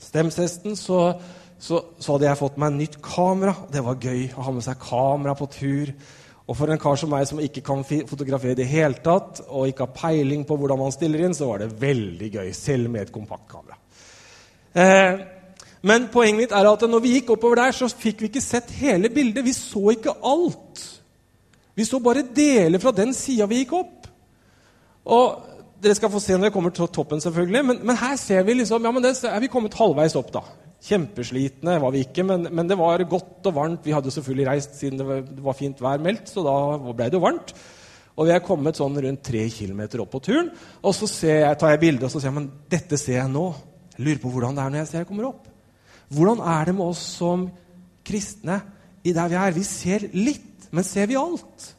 stemsesten, 0.00 0.76
så, 0.76 1.18
så, 1.58 1.80
så, 1.98 2.14
hadde 2.14 2.28
jeg 2.30 2.40
fått 2.40 2.58
meg 2.60 2.76
nytt 2.78 2.98
kamera. 3.04 3.54
Det 3.72 3.84
var 3.84 4.00
gøy 4.00 4.30
å 4.32 4.46
ha 4.46 4.56
med 4.56 4.64
seg 4.64 4.80
kamera 4.80 5.36
på 5.36 5.48
tur. 5.52 5.92
Og 6.44 6.56
for 6.56 6.72
en 6.72 6.80
kar 6.80 6.96
som 7.00 7.12
meg, 7.12 7.24
som 7.28 7.40
ikke 7.40 7.64
kan 7.64 7.84
fotografere 7.84 8.56
i 8.56 8.60
det 8.60 8.68
hele 8.68 9.00
tatt, 9.04 9.44
og 9.48 9.68
ikke 9.68 9.86
har 9.86 9.96
peiling 9.96 10.44
på 10.48 10.56
hvordan 10.60 10.80
man 10.80 10.92
stiller 10.92 11.24
inn, 11.24 11.36
så 11.36 11.48
var 11.48 11.64
det 11.64 11.72
veldig 11.80 12.28
gøy, 12.36 12.52
selv 12.56 12.92
med 12.92 13.06
et 13.06 13.14
kompaktkamera. 13.14 13.80
Eh, 14.74 15.22
men 15.84 16.08
poenget 16.12 16.40
mitt 16.40 16.54
er 16.56 16.66
at 16.70 16.84
når 16.88 17.02
vi 17.04 17.16
gikk 17.18 17.34
oppover 17.36 17.60
der, 17.60 17.76
så 17.76 17.88
fikk 17.88 18.24
vi 18.24 18.30
ikke 18.32 18.44
sett 18.44 18.72
hele 18.80 19.10
bildet. 19.12 19.44
Vi 19.44 19.52
så 19.56 19.92
ikke 19.92 20.16
alt. 20.24 20.84
Vi 21.74 21.86
så 21.86 22.00
bare 22.02 22.24
deler 22.34 22.80
fra 22.82 22.94
den 22.94 23.12
sida 23.16 23.48
vi 23.50 23.62
gikk 23.62 23.76
opp. 23.80 24.08
Og 25.04 25.50
Dere 25.84 25.96
skal 25.98 26.08
få 26.08 26.20
se 26.22 26.32
når 26.32 26.46
dere 26.46 26.54
kommer 26.54 26.72
til 26.72 26.88
toppen, 26.88 27.20
selvfølgelig. 27.20 27.60
Men, 27.68 27.80
men 27.84 27.98
her 28.00 28.14
ser 28.16 28.44
vi 28.46 28.54
liksom, 28.56 28.86
ja, 28.86 28.92
men 28.94 29.04
det 29.04 29.10
er 29.28 29.40
vi 29.42 29.50
kommet 29.52 29.74
halvveis 29.76 30.16
opp. 30.16 30.30
da. 30.32 30.40
Kjempeslitne 30.84 31.74
var 31.82 31.92
vi 31.92 32.04
ikke, 32.06 32.24
men, 32.24 32.46
men, 32.48 32.68
det 32.70 32.78
var 32.80 33.04
godt 33.08 33.50
og 33.50 33.56
varmt. 33.58 33.84
Vi 33.84 33.92
hadde 33.92 34.12
selvfølgelig 34.14 34.46
reist 34.48 34.78
siden 34.78 35.02
det 35.02 35.44
var, 35.44 35.56
fint 35.58 35.82
vær 35.84 36.00
meldt, 36.00 36.32
så 36.32 36.44
da 36.46 36.56
ble 36.86 37.10
det 37.10 37.18
jo 37.18 37.24
varmt. 37.24 37.52
Og 38.14 38.28
vi 38.28 38.32
er 38.32 38.44
kommet 38.46 38.78
sånn 38.78 38.96
rundt 38.96 39.24
tre 39.26 39.42
kilometer 39.52 40.00
opp 40.00 40.12
på 40.14 40.22
turen. 40.24 40.48
Og 40.80 40.96
så 40.96 41.08
jeg, 41.26 41.58
tar 41.60 41.74
jeg 41.74 41.82
bilde 41.82 42.06
og 42.06 42.14
så 42.14 42.22
sier 42.22 42.30
jeg, 42.30 42.38
men 42.38 42.50
dette 42.72 43.00
ser 43.00 43.18
jeg 43.18 43.32
nå. 43.32 43.46
Jeg 43.94 44.06
lurer 44.06 44.22
på 44.22 44.32
hvordan 44.34 44.56
det 44.56 44.64
er 44.64 44.72
når 44.72 44.82
jeg 44.82 44.90
ser 44.90 45.02
jeg 45.02 45.10
kommer 45.10 45.28
opp. 45.30 45.46
Hvordan 46.14 46.42
er 46.42 46.68
det 46.68 46.74
med 46.74 46.86
oss 46.86 47.02
som 47.18 47.46
kristne 48.06 48.58
i 49.06 49.14
der 49.14 49.30
vi 49.30 49.38
er? 49.38 49.54
Vi 49.54 49.64
ser 49.66 50.08
litt, 50.12 50.68
men 50.74 50.86
ser 50.86 51.08
vi 51.10 51.18
alt? 51.18 51.70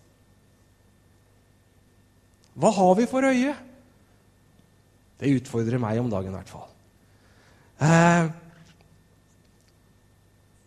Hva 2.55 2.72
har 2.72 2.93
vi 2.95 3.07
for 3.12 3.27
øye? 3.27 3.53
Det 5.19 5.34
utfordrer 5.39 5.79
meg 5.81 6.00
om 6.00 6.12
dagen 6.12 6.31
i 6.31 6.38
hvert 6.38 6.51
fall. 6.51 6.69
Eh, 7.84 8.27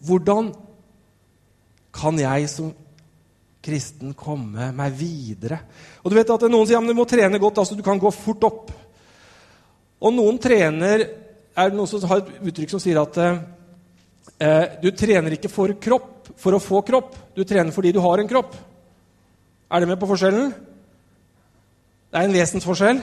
hvordan 0.05 0.50
kan 1.97 2.21
jeg 2.21 2.50
som 2.52 2.69
kristen 3.64 4.12
komme 4.17 4.71
meg 4.76 4.93
videre? 4.97 5.62
Og 6.05 6.12
du 6.12 6.17
vet 6.19 6.31
at 6.33 6.45
Noen 6.49 6.69
sier 6.69 6.81
at 6.81 6.88
du 6.88 6.97
må 6.97 7.09
trene 7.09 7.40
godt, 7.40 7.61
altså 7.64 7.76
du 7.76 7.85
kan 7.85 8.00
gå 8.00 8.12
fort 8.14 8.45
opp. 8.49 8.71
Og 9.99 10.14
noen 10.14 10.38
trener 10.40 11.07
er 11.59 11.71
det 11.71 11.79
noen 11.79 11.91
som 11.91 12.09
har 12.11 12.23
et 12.23 12.50
uttrykk 12.50 12.71
som 12.71 12.83
sier 12.83 13.00
at 13.03 13.17
eh, 13.23 13.38
Eh, 14.38 14.77
du 14.83 14.93
trener 14.95 15.35
ikke 15.35 15.50
for 15.50 15.75
kropp 15.83 16.31
for 16.38 16.55
å 16.55 16.62
få 16.62 16.83
kropp. 16.87 17.17
Du 17.35 17.43
trener 17.43 17.75
fordi 17.75 17.93
du 17.95 17.99
har 18.05 18.21
en 18.23 18.31
kropp. 18.31 18.55
Er 19.69 19.83
det 19.83 19.88
med 19.91 19.99
på 20.00 20.09
forskjellen? 20.09 20.53
Det 22.09 22.21
er 22.21 22.29
en 22.29 22.37
vesensforskjell. 22.37 23.03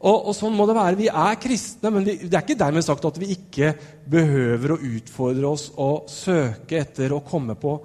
Og, 0.00 0.16
og, 0.16 0.32
sånn 0.34 0.56
må 0.56 0.64
det 0.66 0.74
være. 0.74 0.98
Vi 0.98 1.08
er 1.12 1.38
kristne, 1.40 1.92
men 1.92 2.06
det, 2.06 2.16
det 2.24 2.34
er 2.34 2.42
ikke 2.42 2.58
dermed 2.58 2.84
sagt 2.84 3.06
at 3.06 3.20
vi 3.20 3.30
ikke 3.36 3.74
behøver 4.10 4.74
å 4.74 4.82
utfordre 4.90 5.52
oss 5.52 5.68
og 5.76 6.10
søke 6.10 6.80
etter 6.80 7.12
å 7.14 7.22
komme 7.24 7.54
på 7.60 7.76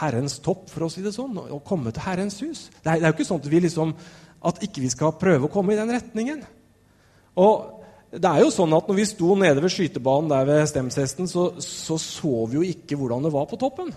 Herrens 0.00 0.36
topp, 0.42 0.68
for 0.70 0.86
å 0.86 0.90
si 0.92 1.02
det 1.02 1.14
sånn, 1.14 1.38
og 1.40 1.64
komme 1.66 1.94
til 1.94 2.04
Herrens 2.04 2.36
hus. 2.42 2.66
Det 2.82 2.90
er, 2.90 3.00
det 3.00 3.06
er 3.06 3.14
jo 3.14 3.16
ikke 3.16 3.28
sånn 3.30 3.42
at 3.42 3.48
vi 3.50 3.62
liksom, 3.64 3.94
at 4.50 4.60
ikke 4.66 4.82
vi 4.82 4.90
skal 4.92 5.16
prøve 5.18 5.46
å 5.46 5.52
komme 5.54 5.74
i 5.74 5.78
den 5.78 5.94
retningen. 5.94 6.42
Og 7.42 7.79
det 8.10 8.26
er 8.26 8.42
jo 8.42 8.50
sånn 8.50 8.72
at 8.74 8.88
når 8.90 8.96
vi 8.98 9.06
sto 9.06 9.34
nede 9.38 9.62
ved 9.62 9.70
skytebanen 9.70 10.30
der 10.32 10.46
ved 10.48 10.64
Stemshesten, 10.66 11.28
så, 11.30 11.52
så 11.62 11.98
så 12.00 12.46
vi 12.50 12.58
jo 12.58 12.64
ikke 12.66 12.98
hvordan 12.98 13.22
det 13.26 13.34
var 13.34 13.46
på 13.46 13.58
toppen. 13.60 13.92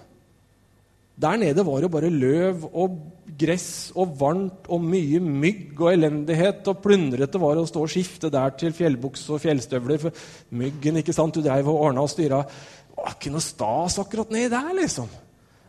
Der 1.14 1.38
nede 1.38 1.66
var 1.66 1.82
det 1.82 1.92
bare 1.94 2.10
løv 2.10 2.64
og 2.74 2.96
gress 3.38 3.92
og 3.98 4.16
varmt 4.18 4.70
og 4.70 4.82
mye 4.82 5.20
mygg 5.22 5.82
og 5.82 5.92
elendighet. 5.92 6.66
Og 6.70 6.82
plundrete 6.82 7.42
var 7.42 7.58
det 7.58 7.66
å 7.66 7.70
stå 7.70 7.84
og 7.86 7.92
skifte 7.94 8.32
der 8.34 8.56
til 8.58 8.74
fjellbuks 8.74 9.28
og 9.34 9.42
fjellstøvler. 9.44 10.02
For 10.02 10.24
myggen 10.62 11.02
ikke 11.02 11.14
sant, 11.14 11.38
du 11.38 11.46
dreiv 11.46 11.70
og 11.70 11.86
ordna 11.90 12.06
og 12.06 12.14
styra. 12.14 12.42
Det 12.46 12.98
var 12.98 13.18
ikke 13.18 13.34
noe 13.34 13.46
stas 13.46 14.00
akkurat 14.02 14.34
nedi 14.34 14.50
der, 14.54 14.74
liksom. 14.78 15.10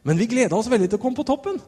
Men 0.05 0.21
vi 0.21 0.29
gleda 0.29 0.57
oss 0.57 0.69
veldig 0.73 0.91
til 0.93 1.01
å 1.01 1.05
komme 1.05 1.21
på 1.21 1.29
toppen. 1.29 1.61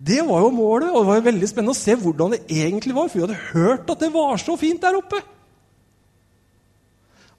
Det 0.00 0.22
var 0.26 0.46
jo 0.46 0.54
målet, 0.54 0.90
og 0.90 1.02
det 1.02 1.10
var 1.10 1.18
jo 1.18 1.26
veldig 1.26 1.50
spennende 1.50 1.74
å 1.76 1.82
se 1.82 1.98
hvordan 1.98 2.34
det 2.34 2.44
egentlig 2.46 2.94
var. 2.96 3.10
For 3.10 3.18
vi 3.18 3.26
hadde 3.26 3.42
hørt 3.50 3.90
at 3.94 4.06
det 4.06 4.14
var 4.14 4.38
så 4.42 4.58
fint 4.58 4.82
der 4.82 4.98
oppe. 4.98 5.22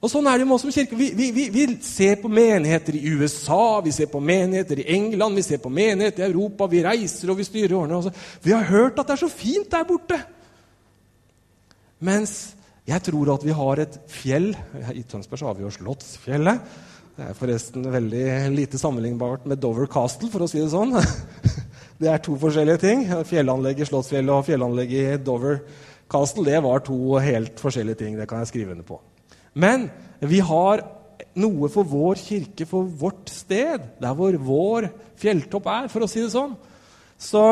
Og 0.02 0.10
sånn 0.10 0.26
er 0.26 0.40
det 0.40 0.46
med 0.48 0.56
oss 0.56 0.64
som 0.64 0.72
kirke. 0.74 0.96
Vi, 0.98 1.12
vi, 1.14 1.28
vi, 1.30 1.44
vi, 1.54 1.64
ser 1.86 2.16
på 2.18 2.30
menigheter 2.32 2.96
i 2.98 3.12
USA, 3.14 3.78
vi 3.84 3.92
ser 3.94 4.08
på 4.10 4.18
menigheter 4.18 4.80
i 4.82 4.88
England, 4.96 5.38
vi 5.38 5.44
ser 5.46 5.60
på 5.62 5.70
menigheter 5.70 6.24
i 6.24 6.26
Europa. 6.26 6.66
Vi 6.70 6.80
reiser 6.82 7.30
og 7.30 7.38
vi 7.38 7.46
styrer 7.46 7.76
årene. 7.78 8.00
Altså. 8.00 8.38
Vi 8.42 8.54
har 8.54 8.66
hørt 8.66 8.98
at 8.98 9.06
det 9.06 9.14
er 9.14 9.22
så 9.22 9.30
fint 9.30 9.70
der 9.70 9.86
borte. 9.86 10.18
Mens 12.02 12.34
jeg 12.88 12.98
tror 13.06 13.30
at 13.36 13.46
vi 13.46 13.54
har 13.54 13.78
et 13.78 14.00
fjell 14.10 14.48
I 14.90 15.04
Tønsberg 15.06 15.46
har 15.46 15.54
vi 15.54 15.62
jo 15.62 15.70
Slottsfjellet. 15.70 16.74
Det 17.14 17.28
er 17.28 17.38
forresten 17.38 17.86
veldig 17.92 18.26
lite 18.56 18.80
sammenlignbart 18.82 19.46
med 19.46 19.62
Dover 19.62 19.86
Castle, 19.86 20.32
for 20.32 20.42
å 20.42 20.50
si 20.50 20.58
det 20.58 20.72
sånn. 20.72 20.96
Det 22.02 22.08
er 22.10 22.18
to 22.18 22.34
forskjellige 22.34 22.82
ting. 22.82 23.04
Fjellanlegget 23.28 23.86
Slottsfjellet 23.86 24.34
og 24.34 24.48
fjellanlegget 24.48 25.12
i 25.12 25.22
Dover 25.22 25.60
Castle 26.10 26.42
det 26.48 26.58
var 26.64 26.82
to 26.82 27.20
helt 27.22 27.62
forskjellige 27.62 28.02
ting. 28.02 28.18
Det 28.18 28.26
kan 28.26 28.42
jeg 28.42 28.50
skrive 28.50 28.74
under 28.74 28.88
på. 28.88 28.98
Men 29.52 29.88
vi 30.20 30.40
har 30.44 30.82
noe 31.38 31.68
for 31.72 31.88
vår 31.88 32.20
kirke, 32.20 32.66
for 32.68 32.86
vårt 32.86 33.30
sted, 33.32 33.84
der 34.00 34.16
hvor 34.16 34.36
vår 34.36 34.88
fjelltopp 35.20 35.68
er, 35.70 35.88
for 35.92 36.04
å 36.04 36.10
si 36.10 36.22
det 36.22 36.32
sånn. 36.34 36.54
Så 37.20 37.44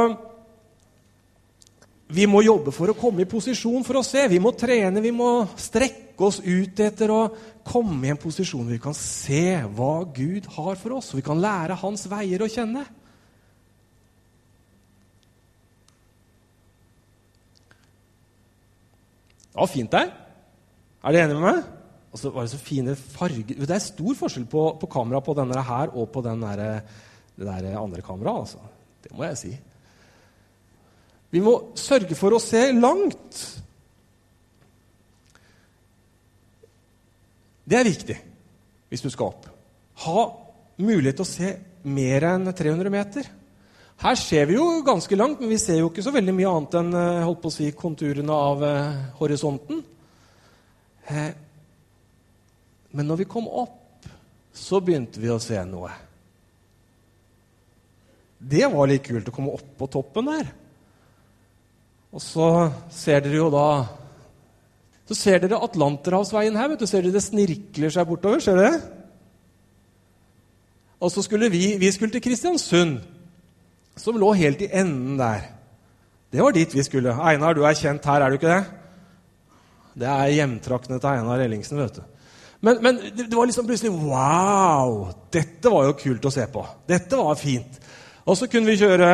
vi 2.10 2.26
må 2.26 2.42
jobbe 2.42 2.72
for 2.74 2.90
å 2.90 2.98
komme 2.98 3.22
i 3.22 3.30
posisjon 3.30 3.84
for 3.86 4.00
å 4.00 4.06
se. 4.06 4.24
Vi 4.30 4.40
må 4.42 4.52
trene, 4.58 5.02
vi 5.02 5.12
må 5.14 5.44
strekke 5.60 6.26
oss 6.26 6.40
ut 6.42 6.80
etter 6.82 7.12
å 7.14 7.20
komme 7.66 8.08
i 8.08 8.12
en 8.12 8.20
posisjon 8.20 8.64
hvor 8.64 8.74
vi 8.74 8.82
kan 8.82 8.96
se 8.96 9.60
hva 9.76 9.92
Gud 10.16 10.48
har 10.56 10.80
for 10.80 10.98
oss, 10.98 11.12
og 11.12 11.20
vi 11.20 11.26
kan 11.26 11.40
lære 11.40 11.78
hans 11.80 12.08
veier 12.10 12.42
å 12.42 12.50
kjenne. 12.50 12.86
Det 19.50 19.58
var 19.58 19.70
fint 19.70 19.92
der. 19.92 20.10
Er 21.00 21.14
dere 21.14 21.28
enige 21.28 21.40
med 21.40 21.46
meg? 21.46 21.79
Og 22.10 22.18
så 22.18 22.32
var 22.34 22.46
det 22.46 22.52
så 22.52 22.58
fine 22.58 22.96
farger 22.98 23.54
Det 23.54 23.70
er 23.70 23.82
stor 23.84 24.16
forskjell 24.18 24.46
på, 24.50 24.64
på 24.80 24.90
kameraet 24.90 25.26
på 25.26 25.34
denne 25.38 25.62
her 25.62 25.92
og 25.94 26.08
på 26.10 26.22
den 26.26 26.42
der, 26.42 26.82
det 27.38 27.46
der 27.46 27.78
andre 27.78 28.02
kameraet. 28.02 28.48
Altså. 28.48 28.58
Det 29.04 29.14
må 29.14 29.24
jeg 29.28 29.38
si. 29.38 29.52
Vi 31.30 31.42
må 31.44 31.54
sørge 31.78 32.18
for 32.18 32.34
å 32.34 32.42
se 32.42 32.64
langt. 32.74 33.40
Det 37.70 37.78
er 37.78 37.86
viktig 37.86 38.16
hvis 38.90 39.04
du 39.04 39.10
skal 39.12 39.30
opp. 39.30 39.46
Ha 40.02 40.22
mulighet 40.82 41.20
til 41.20 41.26
å 41.26 41.30
se 41.30 41.50
mer 41.86 42.26
enn 42.32 42.50
300 42.50 42.90
meter. 42.92 43.28
Her 44.00 44.16
ser 44.16 44.48
vi 44.48 44.56
jo 44.56 44.80
ganske 44.82 45.16
langt, 45.18 45.42
men 45.42 45.52
vi 45.52 45.60
ser 45.60 45.78
jo 45.82 45.90
ikke 45.90 46.02
så 46.02 46.12
veldig 46.14 46.34
mye 46.34 46.50
annet 46.50 46.76
enn 46.80 46.94
eh, 46.96 47.22
holdt 47.26 47.42
på 47.42 47.50
å 47.52 47.54
si, 47.54 47.68
konturene 47.76 48.32
av 48.48 48.64
eh, 48.64 49.00
horisonten. 49.18 49.82
Eh, 51.04 51.28
men 52.90 53.06
når 53.06 53.22
vi 53.22 53.30
kom 53.30 53.46
opp, 53.46 54.06
så 54.52 54.80
begynte 54.82 55.20
vi 55.22 55.30
å 55.30 55.38
se 55.42 55.60
noe. 55.66 55.92
Det 58.40 58.64
var 58.72 58.88
litt 58.88 59.04
kult 59.06 59.28
å 59.28 59.34
komme 59.34 59.52
opp 59.54 59.74
på 59.78 59.88
toppen 59.92 60.30
der. 60.30 60.48
Og 62.10 62.22
så 62.24 62.46
ser 62.90 63.22
dere 63.22 63.38
jo 63.38 63.50
da 63.54 63.66
Så 65.10 65.16
ser 65.18 65.40
dere 65.42 65.58
Atlanterhavsveien 65.58 66.54
her. 66.54 66.68
vet 66.70 66.82
du, 66.82 66.86
Ser 66.86 67.02
dere 67.02 67.16
det 67.16 67.22
snirkler 67.24 67.90
seg 67.90 68.06
bortover? 68.06 68.38
Ser 68.38 68.58
dere? 68.58 68.76
Og 71.02 71.10
så 71.10 71.24
skulle 71.26 71.48
vi, 71.50 71.74
vi 71.80 71.90
skulle 71.90 72.14
til 72.14 72.22
Kristiansund, 72.22 73.00
som 73.98 74.18
lå 74.20 74.28
helt 74.38 74.62
i 74.62 74.68
enden 74.70 75.16
der. 75.18 75.48
Det 76.30 76.44
var 76.44 76.54
dit 76.54 76.74
vi 76.76 76.84
skulle. 76.86 77.16
Einar, 77.16 77.56
du 77.58 77.64
er 77.66 77.74
kjent 77.74 78.06
her, 78.06 78.22
er 78.22 78.30
du 78.30 78.38
ikke 78.38 78.52
det? 78.52 78.62
Det 79.98 80.06
er 80.06 80.34
hjemtraktene 80.36 81.00
til 81.00 81.10
Einar 81.10 81.42
Ellingsen. 81.42 81.80
vet 81.80 81.98
du. 81.98 82.19
Men, 82.60 82.82
men, 82.84 82.98
det 83.16 83.32
var 83.32 83.48
liksom 83.48 83.68
plutselig 83.68 83.92
Wow! 83.94 85.06
Dette 85.32 85.72
var 85.72 85.86
jo 85.88 85.96
kult 86.00 86.26
å 86.28 86.32
se 86.34 86.44
på. 86.52 86.64
Dette 86.88 87.16
var 87.16 87.38
fint. 87.40 87.78
Og 88.28 88.36
så 88.36 88.48
kunne 88.50 88.68
vi 88.68 88.80
kjøre 88.80 89.08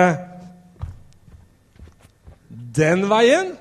den 2.77 3.07
veien. 3.11 3.55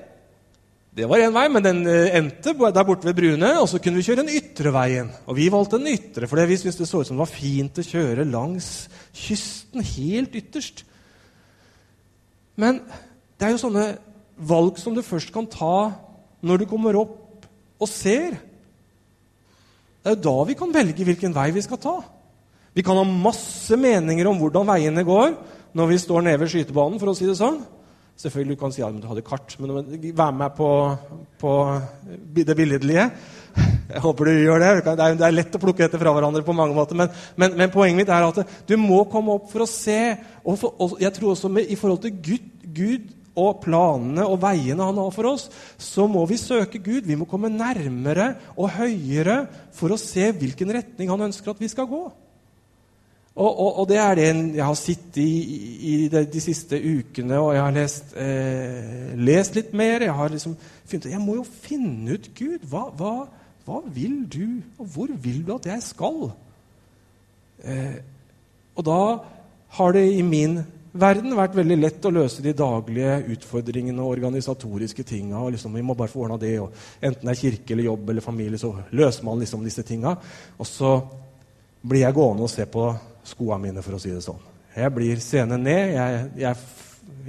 Det 0.96 1.04
var 1.04 1.20
én 1.20 1.34
vei, 1.34 1.44
men 1.52 1.64
den 1.64 1.82
eh, 1.92 2.14
endte 2.16 2.54
der 2.56 2.86
borte 2.88 3.04
ved 3.04 3.18
Brune. 3.18 3.50
Og 3.60 3.68
så 3.68 3.78
kunne 3.82 4.00
vi 4.00 4.06
kjøre 4.06 4.22
den 4.22 4.32
ytre 4.38 4.72
veien. 4.74 5.10
Og 5.28 5.36
vi 5.38 5.50
valgte 5.52 5.78
den 5.78 5.92
ytre, 5.92 6.28
for 6.28 6.40
vi 6.40 6.56
syntes 6.56 6.80
det 6.80 6.88
så 6.88 7.02
ut 7.02 7.08
som 7.08 7.18
det 7.18 7.24
var 7.26 7.32
fint 7.32 7.80
å 7.80 7.84
kjøre 7.84 8.24
langs 8.30 8.70
kysten, 9.14 9.84
helt 9.84 10.34
ytterst. 10.40 10.82
Men 12.56 12.80
det 13.36 13.46
er 13.46 13.52
jo 13.54 13.62
sånne 13.66 13.86
valg 14.36 14.80
som 14.80 14.96
du 14.96 15.04
først 15.04 15.32
kan 15.34 15.48
ta 15.52 15.92
når 16.46 16.62
du 16.62 16.68
kommer 16.70 16.96
opp 16.96 17.44
og 17.76 17.90
ser. 17.92 18.38
Det 20.06 20.12
er 20.12 20.20
jo 20.20 20.22
da 20.22 20.42
vi 20.46 20.54
kan 20.54 20.70
velge 20.70 21.02
hvilken 21.02 21.32
vei 21.34 21.48
vi 21.50 21.62
skal 21.64 21.80
ta. 21.82 21.96
Vi 22.78 22.82
kan 22.86 22.94
ha 22.94 23.02
masse 23.02 23.74
meninger 23.74 24.28
om 24.30 24.36
hvordan 24.38 24.68
veiene 24.68 25.02
går 25.02 25.32
når 25.74 25.88
vi 25.90 25.96
står 25.98 26.22
nede 26.22 26.38
ved 26.44 26.52
skytebanen. 26.52 27.00
for 27.02 27.10
å 27.10 27.14
si 27.18 27.26
det 27.26 27.34
sånn. 27.34 27.56
Selvfølgelig 28.14 28.54
du 28.54 28.60
kan 28.60 28.70
si 28.70 28.84
at 28.86 28.94
du 28.94 29.08
hadde 29.10 29.24
kart, 29.26 29.56
men 29.58 29.98
vær 30.14 30.30
med 30.30 30.54
på, 30.54 30.68
på 31.42 31.56
det 32.38 32.54
billedlige. 32.54 33.08
Jeg 33.90 34.04
håper 34.04 34.30
du 34.30 34.44
gjør 34.44 34.62
det. 34.62 34.94
Det 34.94 35.26
er 35.26 35.34
lett 35.34 35.58
å 35.58 35.62
plukke 35.66 35.88
dette 35.88 35.98
fra 35.98 36.14
hverandre 36.14 36.46
på 36.46 36.54
mange 36.54 36.78
måter. 36.78 36.94
Men, 36.94 37.10
men, 37.34 37.58
men 37.58 37.74
poenget 37.74 37.98
mitt 37.98 38.14
er 38.14 38.30
at 38.30 38.62
du 38.70 38.76
må 38.78 39.02
komme 39.10 39.34
opp 39.34 39.50
for 39.50 39.66
å 39.66 39.68
se. 39.68 40.14
Og, 40.44 40.54
for, 40.54 40.70
og 40.78 41.02
jeg 41.02 41.18
tror 41.18 41.34
også 41.34 41.50
med, 41.50 41.66
i 41.66 41.80
forhold 41.80 42.04
til 42.06 42.14
Gud, 42.14 42.46
Gud 42.78 43.10
og 43.36 43.60
planene 43.64 44.24
og 44.26 44.40
veiene 44.42 44.84
han 44.88 45.00
har 45.00 45.12
for 45.14 45.30
oss, 45.30 45.48
så 45.78 46.06
må 46.08 46.24
vi 46.28 46.38
søke 46.40 46.80
Gud. 46.80 47.04
Vi 47.06 47.18
må 47.18 47.28
komme 47.28 47.52
nærmere 47.52 48.32
og 48.56 48.72
høyere 48.78 49.42
for 49.76 49.92
å 49.92 50.00
se 50.00 50.30
hvilken 50.32 50.72
retning 50.78 51.12
han 51.12 51.28
ønsker 51.28 51.52
at 51.52 51.60
vi 51.60 51.70
skal 51.70 51.88
gå. 51.90 52.04
Og, 53.36 53.50
og, 53.50 53.70
og 53.82 53.88
det 53.90 53.98
er 54.00 54.14
det 54.16 54.28
jeg 54.56 54.64
har 54.64 54.76
sittet 54.80 55.18
i, 55.20 55.32
i 55.76 55.96
de, 56.08 56.22
de, 56.32 56.40
siste 56.40 56.78
ukene, 56.80 57.36
og 57.36 57.50
jeg 57.52 57.60
har 57.60 57.74
lest, 57.76 58.14
eh, 58.16 59.10
lest 59.20 59.58
litt 59.58 59.74
mer. 59.76 60.06
Jeg 60.06 60.16
har 60.16 60.32
liksom 60.32 60.54
funnet, 60.88 61.10
jeg 61.12 61.20
må 61.20 61.36
jo 61.36 61.44
finne 61.44 62.16
ut 62.16 62.30
Gud. 62.38 62.64
Hva, 62.70 62.86
hva, 62.96 63.12
hva, 63.68 63.82
vil 63.92 64.22
du, 64.32 64.62
og 64.80 64.88
hvor 64.94 65.12
vil 65.20 65.42
du 65.44 65.52
at 65.58 65.68
jeg 65.68 65.84
skal? 65.84 66.30
Eh, 67.60 67.98
og 68.72 68.88
da 68.88 69.00
har 69.76 69.92
det 69.92 70.06
i 70.14 70.24
min 70.24 70.62
verden 71.00 71.36
vært 71.36 71.56
veldig 71.56 71.76
lett 71.78 72.06
å 72.08 72.12
løse 72.14 72.42
de 72.44 72.52
daglige 72.56 73.18
utfordringene 73.34 74.02
og 74.02 74.14
organisatoriske 74.16 75.04
tinga. 75.06 75.38
Og 75.40 75.54
liksom, 75.54 75.74
vi 75.76 75.84
må 75.86 75.96
bare 75.98 76.12
få 76.12 76.24
ordna 76.24 76.38
det, 76.40 76.54
og 76.62 76.74
enten 77.00 77.28
det 77.28 77.34
er 77.34 77.40
kirke 77.40 77.74
eller 77.74 77.90
jobb 77.90 78.10
eller 78.12 78.24
familie, 78.24 78.60
så 78.60 78.72
løser 78.96 79.26
man 79.26 79.40
liksom 79.42 79.64
disse 79.66 79.84
tinga. 79.86 80.16
Og 80.58 80.68
så 80.68 80.92
blir 81.86 82.04
jeg 82.04 82.16
gående 82.16 82.46
og 82.46 82.52
se 82.52 82.66
på 82.70 82.88
skoa 83.26 83.58
mine, 83.62 83.84
for 83.84 83.96
å 83.96 84.02
si 84.02 84.12
det 84.14 84.24
sånn. 84.24 84.42
Jeg 84.76 84.92
blir 84.92 85.22
seende 85.24 85.58
ned. 85.60 85.94
Jeg, 85.94 86.24
jeg, 86.42 86.64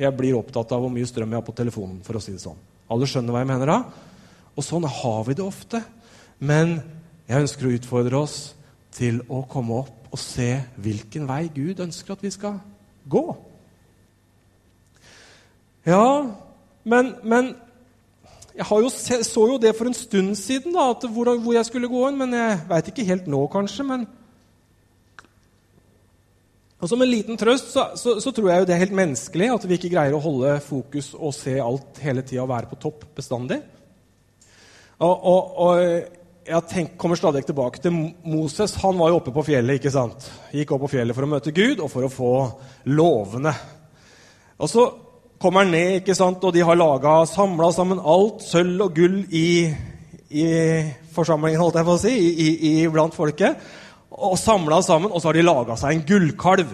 jeg, 0.02 0.14
blir 0.18 0.40
opptatt 0.40 0.74
av 0.76 0.84
hvor 0.84 0.94
mye 0.94 1.08
strøm 1.08 1.34
jeg 1.34 1.40
har 1.40 1.48
på 1.48 1.56
telefonen, 1.58 2.02
for 2.06 2.20
å 2.20 2.24
si 2.24 2.36
det 2.36 2.44
sånn. 2.44 2.60
Alle 2.92 3.08
skjønner 3.10 3.36
hva 3.36 3.44
jeg 3.44 3.52
mener 3.52 3.72
da? 3.72 3.80
Og 4.58 4.66
sånn 4.66 4.88
har 4.88 5.22
vi 5.28 5.36
det 5.38 5.46
ofte. 5.46 5.82
Men 6.40 6.80
jeg 7.28 7.44
ønsker 7.46 7.68
å 7.68 7.76
utfordre 7.78 8.24
oss 8.24 8.38
til 8.98 9.22
å 9.30 9.44
komme 9.50 9.84
opp 9.84 10.14
og 10.14 10.20
se 10.22 10.50
hvilken 10.82 11.28
vei 11.30 11.46
Gud 11.54 11.82
ønsker 11.84 12.16
at 12.16 12.24
vi 12.24 12.32
skal 12.34 12.60
gå. 13.10 13.26
Ja, 15.88 16.28
men, 16.84 17.14
men 17.24 17.54
jeg 18.58 18.66
jo 18.84 18.90
se, 18.92 19.22
så 19.24 19.46
jo 19.48 19.58
det 19.62 19.72
for 19.78 19.88
en 19.88 19.96
stund 19.96 20.36
siden, 20.36 20.74
da, 20.76 20.90
hvor, 21.08 21.30
hvor, 21.40 21.54
jeg 21.54 21.68
skulle 21.68 21.88
gå 21.88 22.02
inn. 22.10 22.18
Men 22.20 22.34
jeg 22.36 22.58
veit 22.68 22.90
ikke 22.92 23.06
helt 23.08 23.30
nå, 23.32 23.46
kanskje. 23.54 23.86
Men 23.88 24.08
Og 26.80 26.90
Som 26.90 27.02
en 27.02 27.10
liten 27.10 27.38
trøst 27.38 27.72
så, 27.74 27.88
så, 27.96 28.20
så, 28.20 28.32
tror 28.32 28.52
jeg 28.52 28.60
jo 28.60 28.68
det 28.70 28.76
er 28.76 28.84
helt 28.84 29.00
menneskelig 29.00 29.48
at 29.54 29.64
vi 29.70 29.80
ikke 29.80 29.94
greier 29.96 30.14
å 30.14 30.22
holde 30.22 30.60
fokus 30.62 31.14
og 31.16 31.34
se 31.34 31.56
alt 31.62 32.04
hele 32.04 32.22
tida 32.22 32.44
og 32.44 32.52
være 32.52 32.70
på 32.70 32.82
topp 32.84 33.08
bestandig. 33.18 33.62
Og, 35.00 35.16
og, 35.16 35.58
og 35.64 35.80
jeg 36.48 36.68
tenk, 36.70 36.94
kommer 37.00 37.18
stadig 37.18 37.46
tilbake 37.48 37.82
til 37.82 37.96
Moses. 38.28 38.76
Han 38.84 39.00
var 39.00 39.10
jo 39.10 39.22
oppe 39.22 39.34
på 39.34 39.48
fjellet. 39.50 39.80
ikke 39.80 39.94
sant? 39.94 40.30
Gikk 40.52 40.76
opp 40.76 40.86
på 40.86 40.94
fjellet 40.98 41.16
for 41.16 41.26
å 41.26 41.32
møte 41.38 41.56
Gud 41.56 41.80
og 41.80 41.92
for 41.94 42.06
å 42.06 42.14
få 42.14 42.32
lovene. 42.92 43.56
Og 44.58 44.70
så 44.72 44.86
kommer 45.42 45.66
han 45.66 45.74
ned, 45.74 46.00
ikke 46.02 46.16
sant? 46.18 46.44
og 46.44 46.54
de 46.56 46.64
har 46.66 46.78
laga, 46.78 47.20
samla 47.30 47.72
sammen 47.76 48.02
alt 48.02 48.46
sølv 48.46 48.88
og 48.88 48.96
gull 48.98 49.20
i, 49.30 49.50
i 50.34 50.46
forsamlingen, 51.14 51.62
holdt 51.62 51.80
jeg 51.80 51.88
på 51.88 51.98
å 51.98 52.02
si, 52.02 52.14
i, 52.18 52.50
i, 52.72 52.74
blant 52.92 53.16
folket 53.16 53.68
og 54.18 54.38
samla 54.40 54.80
sammen, 54.82 55.12
og 55.12 55.22
så 55.22 55.30
har 55.30 55.38
de 55.38 55.46
laga 55.46 55.76
seg 55.78 55.94
en 55.94 56.06
gullkalv. 56.08 56.72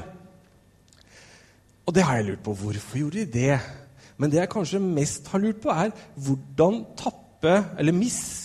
Og 1.83 1.95
det 1.95 2.05
har 2.07 2.19
jeg 2.19 2.27
lurt 2.29 2.43
på. 2.45 2.53
Hvorfor 2.55 2.99
gjorde 3.01 3.25
de 3.25 3.33
det? 3.33 3.57
Men 4.15 4.31
det 4.31 4.39
jeg 4.39 4.51
kanskje 4.53 4.79
mest 4.79 5.27
har 5.33 5.41
lurt 5.43 5.59
på, 5.63 5.73
er 5.73 5.91
hvordan 6.23 6.83
tappe 6.99 7.57
eller 7.81 7.97
miste 7.97 8.42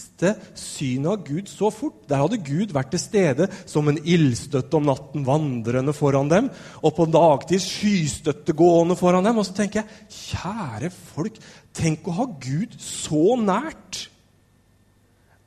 synet 0.58 1.10
av 1.12 1.25
Gud 1.26 1.48
så 1.50 1.70
fort. 1.75 2.00
Der 2.10 2.22
hadde 2.22 2.40
Gud 2.42 2.75
vært 2.75 2.90
til 2.94 3.02
stede 3.02 3.48
som 3.68 3.88
en 3.88 4.00
ildstøtte 4.02 4.78
om 4.78 4.88
natten 4.88 5.26
vandrende 5.26 5.94
foran 5.96 6.30
dem, 6.30 6.50
og 6.82 6.94
på 6.96 7.06
dagtid 7.12 7.62
skystøtte 7.62 8.56
gående 8.56 8.98
foran 8.98 9.26
dem. 9.26 9.38
Og 9.38 9.46
så 9.46 9.56
tenker 9.60 9.82
jeg, 9.82 10.08
kjære 10.32 10.90
folk, 10.90 11.38
tenk 11.76 12.08
å 12.08 12.16
ha 12.18 12.28
Gud 12.42 12.75
så 12.82 13.38
nært, 13.40 14.08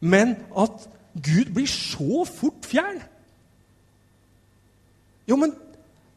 men 0.02 0.38
at 0.58 0.88
Gud 1.14 1.52
blir 1.54 1.68
så 1.70 2.24
fort 2.26 2.66
fjern. 2.66 3.02
Jo, 5.30 5.38
men 5.38 5.54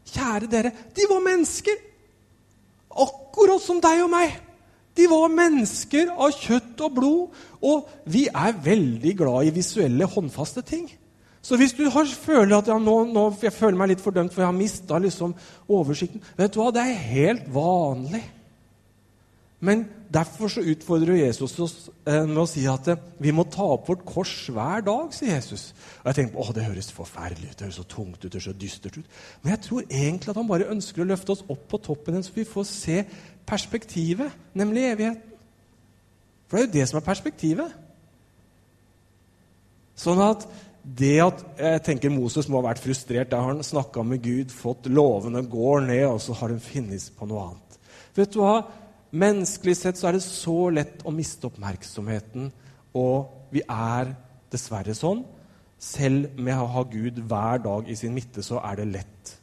kjære 0.09 0.49
dere, 0.51 0.73
de 0.95 1.07
var 1.11 1.23
mennesker. 1.25 1.83
Akkurat 2.95 3.63
som 3.63 3.83
deg 3.83 4.05
og 4.05 4.13
meg. 4.13 4.39
De 4.95 5.07
var 5.11 5.33
mennesker 5.33 6.13
av 6.13 6.35
kjøtt 6.39 6.85
og 6.87 6.99
blod. 6.99 7.41
Og 7.65 7.89
vi 8.11 8.27
er 8.29 8.61
veldig 8.65 9.17
glad 9.19 9.49
i 9.49 9.57
visuelle, 9.57 10.07
håndfaste 10.11 10.63
ting. 10.67 10.87
Så 11.45 11.59
hvis 11.61 11.75
du 11.77 11.85
har, 11.93 12.09
føler 12.09 12.57
at 12.57 12.71
ja, 12.73 12.79
nå, 12.81 12.95
nå, 13.13 13.27
jeg 13.43 13.53
føler 13.53 13.77
meg 13.77 13.93
litt 13.93 14.05
fordømt 14.05 14.33
for 14.33 14.41
jeg 14.41 14.49
har 14.49 14.57
mista 14.57 14.97
liksom, 14.97 15.35
oversikten 15.69 16.23
Vet 16.39 16.55
du 16.55 16.63
hva, 16.63 16.71
Det 16.73 16.81
er 16.81 17.03
helt 17.11 17.51
vanlig. 17.53 18.23
Men 19.65 19.85
derfor 20.13 20.51
så 20.53 20.65
utfordrer 20.65 21.23
Jesus 21.23 21.55
oss 21.63 21.75
eh, 22.09 22.25
med 22.29 22.43
å 22.43 22.47
si 22.49 22.65
at 22.69 22.89
eh, 22.93 23.05
vi 23.23 23.33
må 23.33 23.47
ta 23.49 23.65
opp 23.77 23.89
vårt 23.89 24.03
kors 24.09 24.33
hver 24.53 24.85
dag, 24.85 25.13
sier 25.15 25.35
Jesus. 25.35 25.71
Og 26.03 26.11
jeg 26.11 26.19
tenker, 26.19 26.41
åh, 26.41 26.51
Det 26.57 26.67
høres 26.67 26.91
forferdelig 26.93 27.51
ut, 27.51 27.57
det 27.59 27.67
høres 27.69 27.79
så 27.81 27.87
tungt 27.89 28.19
ut, 28.19 28.27
det 28.27 28.35
høres 28.37 28.49
så 28.51 28.57
dystert 28.61 28.99
ut. 29.01 29.23
Men 29.43 29.55
jeg 29.55 29.63
tror 29.69 29.87
egentlig 29.89 30.33
at 30.33 30.41
han 30.41 30.51
bare 30.51 30.69
ønsker 30.75 31.05
å 31.05 31.09
løfte 31.09 31.37
oss 31.37 31.45
opp 31.49 31.65
på 31.71 31.81
toppen 31.87 32.25
så 32.25 32.37
vi 32.37 32.45
får 32.49 32.69
se 32.69 32.99
perspektivet, 33.47 34.35
nemlig 34.57 34.91
evigheten. 34.91 35.33
For 36.49 36.57
det 36.57 36.63
er 36.63 36.69
jo 36.69 36.75
det 36.77 36.87
som 36.91 37.01
er 37.01 37.07
perspektivet. 37.07 37.75
Sånn 39.99 40.21
at 40.23 40.45
det 40.85 41.17
at 41.25 41.43
jeg 41.57 41.83
tenker 41.87 42.13
Moses 42.13 42.49
må 42.51 42.61
ha 42.61 42.69
vært 42.69 42.83
frustrert. 42.85 43.31
Da 43.33 43.41
har 43.41 43.55
han 43.55 43.65
snakka 43.65 44.05
med 44.05 44.23
Gud, 44.25 44.53
fått 44.53 44.91
lovene, 44.93 45.43
går 45.49 45.87
ned, 45.87 46.07
og 46.11 46.21
så 46.21 46.37
har 46.37 46.53
hun 46.53 46.61
funnet 46.63 47.07
på 47.17 47.29
noe 47.31 47.47
annet. 47.49 47.79
Vet 48.15 48.35
du 48.35 48.43
hva? 48.43 48.59
Menneskelig 49.15 49.77
sett 49.79 50.01
så 50.01 50.11
er 50.11 50.19
det 50.19 50.27
så 50.27 50.59
lett 50.75 51.05
å 51.07 51.15
miste 51.15 51.49
oppmerksomheten, 51.49 52.51
og 52.99 53.55
vi 53.55 53.63
er 53.63 54.13
dessverre 54.53 54.95
sånn. 54.99 55.23
Selv 55.81 56.37
med 56.41 56.59
å 56.59 56.69
ha 56.75 56.85
Gud 56.91 57.21
hver 57.31 57.63
dag 57.65 57.89
i 57.91 57.97
sin 57.99 58.15
midte, 58.17 58.43
så 58.45 58.61
er 58.63 58.81
det 58.81 58.91
lett 58.91 59.35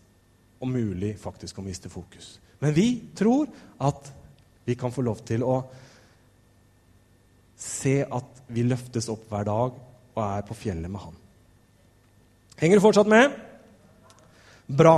og 0.61 0.69
mulig 0.69 1.15
faktisk 1.19 1.57
å 1.57 1.65
miste 1.65 1.89
fokus. 1.89 2.35
Men 2.61 2.73
vi 2.75 2.87
tror 3.17 3.49
at 3.81 4.11
vi 4.65 4.75
kan 4.77 4.93
få 4.93 5.03
lov 5.05 5.23
til 5.25 5.43
å 5.43 5.57
se 7.61 8.01
at 8.05 8.43
vi 8.51 8.65
løftes 8.67 9.09
opp 9.11 9.25
hver 9.29 9.47
dag 9.47 9.79
og 10.11 10.21
er 10.23 10.45
på 10.45 10.57
fjellet 10.57 10.91
med 10.91 11.01
Han. 11.01 11.17
Henger 12.61 12.77
du 12.77 12.83
fortsatt 12.83 13.09
med? 13.09 13.33
Bra. 14.67 14.95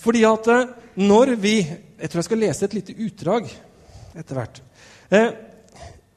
Fordi 0.00 0.22
at 0.28 0.48
eh, 0.52 0.72
når 1.00 1.34
vi 1.40 1.56
Jeg 1.96 2.10
tror 2.10 2.20
jeg 2.20 2.26
skal 2.26 2.42
lese 2.44 2.64
et 2.66 2.74
lite 2.76 2.92
utdrag 2.92 3.46
etter 4.20 4.36
hvert. 4.36 4.58
Eh, 5.08 5.30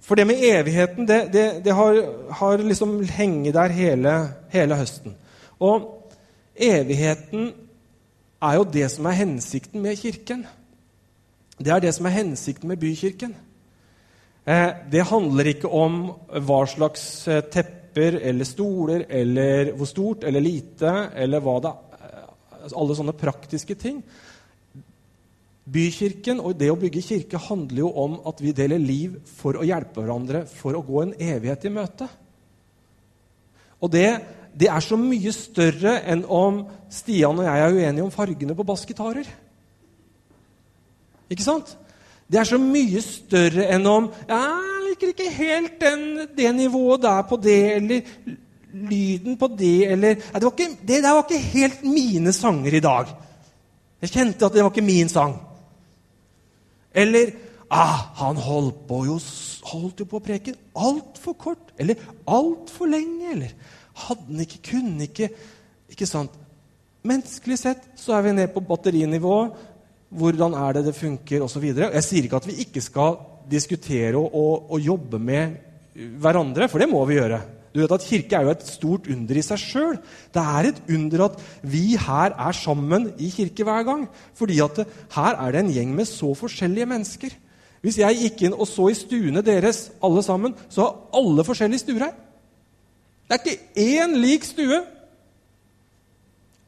for 0.03 0.19
det 0.19 0.25
med 0.27 0.41
evigheten, 0.43 1.07
det, 1.07 1.19
det, 1.31 1.45
det 1.63 1.75
har, 1.75 1.99
har, 2.35 2.57
liksom 2.57 2.97
hengt 3.07 3.53
der 3.55 3.71
hele, 3.71 4.15
hele, 4.51 4.75
høsten. 4.75 5.15
Og 5.59 5.85
evigheten 6.55 7.53
er 8.41 8.57
jo 8.57 8.65
det 8.67 8.89
som 8.91 9.07
er 9.07 9.19
hensikten 9.21 9.83
med 9.85 9.95
Kirken. 10.01 10.43
Det 11.59 11.71
er 11.75 11.81
det 11.83 11.91
som 11.91 12.07
er 12.07 12.15
hensikten 12.15 12.71
med 12.71 12.79
Bykirken. 12.79 13.33
Eh, 14.47 14.69
det 14.91 15.09
handler 15.09 15.51
ikke 15.51 15.67
om 15.67 15.97
hva 16.47 16.61
slags 16.71 17.03
eh, 17.27 17.43
tepper 17.51 18.15
eller 18.29 18.47
stoler 18.47 19.03
eller 19.09 19.73
hvor 19.75 19.89
stort 19.89 20.23
eller 20.23 20.39
lite 20.39 20.93
eller 21.19 21.43
hva 21.43 21.57
det 21.65 21.73
er. 21.73 22.23
Alle 22.69 22.95
sånne 22.95 23.15
praktiske 23.17 23.75
ting. 23.79 23.99
Bykirken 25.69 26.39
og 26.39 26.55
det 26.59 26.71
å 26.71 26.79
bygge 26.79 27.03
kirke 27.03 27.41
handler 27.49 27.83
jo 27.83 27.91
om 28.05 28.15
at 28.29 28.39
vi 28.41 28.55
deler 28.55 28.79
liv 28.79 29.19
for 29.27 29.59
å 29.59 29.67
hjelpe 29.67 29.99
hverandre 29.99 30.45
for 30.47 30.79
å 30.79 30.85
gå 30.85 31.03
en 31.03 31.13
evighet 31.19 31.67
i 31.67 31.73
møte. 31.75 32.07
Og 33.83 33.91
det, 33.91 34.07
det 34.55 34.71
er 34.71 34.83
så 34.83 34.95
mye 34.99 35.35
større 35.35 35.99
enn 36.07 36.23
om 36.23 36.63
Stian 36.91 37.37
og 37.37 37.45
jeg 37.51 37.67
er 37.67 37.75
uenige 37.75 38.07
om 38.07 38.15
fargene 38.15 38.55
på 38.55 38.67
bassgitarer. 38.67 39.27
Ikke 41.29 41.45
sant? 41.45 41.75
Det 42.29 42.39
er 42.39 42.45
så 42.45 42.59
mye 42.61 43.01
større 43.01 43.65
enn 43.73 43.87
om 43.89 44.11
Jeg 44.29 44.83
liker 44.85 45.13
ikke 45.13 45.31
helt 45.33 45.79
den, 45.81 46.05
det 46.37 46.51
nivået 46.55 47.01
der 47.01 47.23
på 47.29 47.39
det, 47.41 47.59
eller 47.77 48.01
lyden 48.69 49.37
på 49.37 49.49
det, 49.57 49.91
eller 49.91 50.15
det, 50.15 50.43
var 50.43 50.51
ikke, 50.53 50.77
det 50.87 51.03
der 51.03 51.13
var 51.15 51.25
ikke 51.25 51.51
helt 51.53 51.83
mine 51.83 52.33
sanger 52.33 52.75
i 52.77 52.83
dag. 52.85 53.13
Jeg 54.01 54.13
kjente 54.13 54.45
at 54.45 54.53
det 54.53 54.63
var 54.63 54.69
ikke 54.71 54.85
min 54.85 55.09
sang. 55.09 55.39
Eller 56.93 57.33
ah, 57.69 58.05
han 58.21 58.37
holdt, 58.37 58.85
på 58.87 59.03
jo, 59.05 59.17
holdt 59.71 60.03
jo 60.03 60.07
på 60.09 60.19
å 60.19 60.25
preke 60.25 60.55
altfor 60.77 61.35
kort. 61.37 61.73
Eller 61.77 61.99
altfor 62.29 62.89
lenge. 62.89 63.33
Eller 63.33 63.55
hadde 64.05 64.29
han 64.29 64.45
ikke, 64.45 64.61
kunne 64.71 65.09
ikke 65.09 65.31
Ikke 65.89 66.05
sant? 66.05 66.31
Menneskelig 67.09 67.57
sett 67.57 67.85
så 67.97 68.13
er 68.13 68.21
vi 68.27 68.35
ned 68.37 68.51
på 68.53 68.61
batterinivå. 68.61 69.35
Hvordan 70.09 70.55
er 70.57 70.73
det 70.77 70.87
det 70.89 70.97
funker, 70.97 71.43
osv. 71.45 71.69
Jeg 71.69 72.05
sier 72.05 72.25
ikke 72.25 72.41
at 72.41 72.47
vi 72.49 72.57
ikke 72.65 72.81
skal 72.81 73.19
diskutere 73.49 74.17
og, 74.17 74.33
og, 74.33 74.71
og 74.73 74.81
jobbe 74.81 75.19
med 75.21 75.57
hverandre, 76.21 76.69
for 76.69 76.81
det 76.81 76.89
må 76.89 77.01
vi 77.05 77.19
gjøre. 77.19 77.41
Du 77.69 77.81
vet 77.81 77.91
at 77.93 78.05
Kirke 78.05 78.37
er 78.37 78.47
jo 78.47 78.53
et 78.55 78.65
stort 78.65 79.09
under 79.13 79.37
i 79.37 79.43
seg 79.45 79.61
sjøl. 79.61 79.99
Det 80.33 80.41
er 80.41 80.69
et 80.71 80.79
under 80.89 81.25
at 81.27 81.35
vi 81.61 81.83
her 82.01 82.33
er 82.33 82.55
sammen 82.57 83.11
i 83.21 83.29
kirke 83.29 83.65
hver 83.67 83.85
gang. 83.85 84.07
Fordi 84.33 84.57
at 84.65 84.81
her 85.13 85.37
er 85.37 85.53
det 85.53 85.61
en 85.61 85.73
gjeng 85.75 85.93
med 85.95 86.09
så 86.09 86.33
forskjellige 86.37 86.89
mennesker. 86.89 87.35
Hvis 87.85 87.99
jeg 88.01 88.17
gikk 88.23 88.41
inn 88.47 88.57
og 88.57 88.67
så 88.67 88.89
i 88.89 88.97
stuene 88.97 89.43
deres, 89.45 89.91
alle 90.03 90.23
sammen, 90.25 90.55
så 90.67 90.87
har 90.87 91.21
alle 91.21 91.45
forskjellige 91.47 91.85
stuer 91.85 92.07
her. 92.07 92.15
Det 93.29 93.37
er 93.37 93.45
ikke 93.45 94.01
én 94.01 94.17
lik 94.17 94.47
stue. 94.47 94.81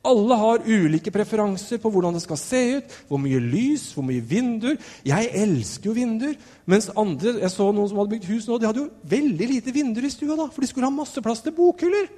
Alle 0.02 0.34
har 0.34 0.64
ulike 0.66 1.12
preferanser 1.14 1.78
på 1.82 1.90
hvordan 1.94 2.16
det 2.18 2.24
skal 2.24 2.40
se 2.42 2.62
ut, 2.80 2.94
hvor 3.06 3.20
mye 3.22 3.38
lys, 3.44 3.92
hvor 3.94 4.06
mye 4.08 4.24
vinduer. 4.26 4.80
Jeg 5.06 5.30
elsker 5.44 5.92
jo 5.92 5.94
vinduer. 5.94 6.34
Mens 6.66 6.90
andre, 6.98 7.36
jeg 7.44 7.54
så 7.54 7.68
noen 7.70 7.92
som 7.92 8.00
hadde 8.02 8.16
bygd 8.16 8.30
hus 8.32 8.48
nå, 8.50 8.58
de 8.58 8.70
hadde 8.70 8.82
jo 8.82 8.90
veldig 9.12 9.50
lite 9.52 9.74
vinduer 9.76 10.08
i 10.10 10.14
stua, 10.14 10.40
da, 10.40 10.48
for 10.50 10.66
de 10.66 10.72
skulle 10.72 10.90
ha 10.90 10.96
masse 10.96 11.22
plass 11.22 11.44
til 11.46 11.54
bokhyller. 11.54 12.10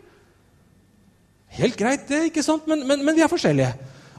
Helt 1.59 1.75
greit, 1.77 2.07
det, 2.07 2.21
ikke 2.29 2.45
sant? 2.45 2.69
Men, 2.71 2.85
men, 2.87 3.03
men 3.03 3.19
vi 3.19 3.25
er 3.25 3.31
forskjellige. 3.31 3.73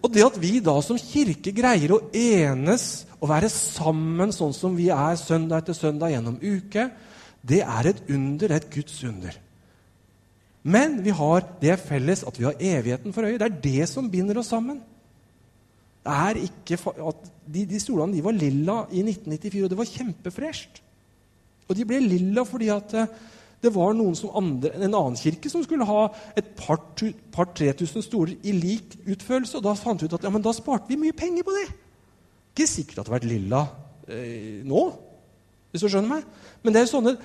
Og 0.04 0.12
det 0.12 0.26
at 0.26 0.36
vi 0.42 0.58
da 0.60 0.76
som 0.84 1.00
kirke 1.00 1.54
greier 1.56 1.96
å 1.96 2.02
enes 2.12 3.06
og 3.16 3.30
være 3.32 3.48
sammen 3.48 4.34
sånn 4.36 4.52
som 4.52 4.76
vi 4.76 4.90
er 4.92 5.16
søndag 5.16 5.64
etter 5.64 5.78
søndag 5.78 6.12
gjennom 6.12 6.36
uke, 6.36 6.90
det 7.40 7.62
er 7.64 7.88
et 7.88 8.04
under, 8.12 8.52
et 8.52 8.68
Guds 8.72 9.00
under. 9.08 9.40
Men 10.64 10.96
vi 11.04 11.12
har 11.12 11.44
det 11.60 11.76
felles 11.84 12.24
at 12.24 12.38
vi 12.40 12.46
har 12.48 12.56
evigheten 12.56 13.12
for 13.12 13.26
øye. 13.28 13.36
Det 13.40 13.48
er 13.50 13.60
det 13.66 13.88
som 13.90 14.08
binder 14.10 14.38
oss 14.40 14.48
sammen. 14.54 14.80
Det 16.04 16.14
er 16.14 16.40
ikke 16.40 16.78
at 16.88 17.28
de, 17.44 17.66
de 17.68 17.80
stolene 17.80 18.16
de 18.16 18.24
var 18.24 18.36
lilla 18.36 18.80
i 18.92 19.04
1994, 19.04 19.62
og 19.64 19.70
det 19.72 19.78
var 19.78 19.92
kjempefresht. 19.92 20.80
Og 21.68 21.76
de 21.76 21.86
ble 21.88 22.00
lilla 22.04 22.44
fordi 22.48 22.68
at 22.72 22.96
eh, 22.96 23.12
det 23.64 23.72
var 23.72 23.94
andre, 23.96 24.72
en 24.76 24.92
annen 24.92 25.16
kirke 25.16 25.48
som 25.48 25.62
skulle 25.64 25.86
ha 25.88 26.02
et 26.36 26.50
par-tre 26.58 27.12
par, 27.32 27.48
tusen 27.54 28.04
stoler 28.04 28.36
i 28.44 28.52
lik 28.52 28.98
utførelse. 29.06 29.56
Og 29.56 29.64
da 29.64 29.72
fant 29.78 30.00
vi 30.00 30.08
ut 30.08 30.16
at 30.16 30.24
ja, 30.24 30.32
men 30.32 30.44
da 30.44 30.52
sparte 30.52 30.90
vi 30.90 31.00
mye 31.00 31.16
penger 31.16 31.46
på 31.46 31.56
det. 31.56 31.68
Ikke 32.52 32.68
sikkert 32.68 32.98
at 32.98 33.06
det 33.06 33.12
hadde 33.12 33.16
vært 33.16 33.30
lilla 33.32 33.62
eh, 34.08 34.60
nå, 34.68 34.82
hvis 35.72 35.84
du 35.84 35.88
skjønner 35.88 36.18
meg. 36.18 36.28
Men 36.62 36.76
det 36.76 36.84
er 36.84 36.92
sånne 36.92 37.16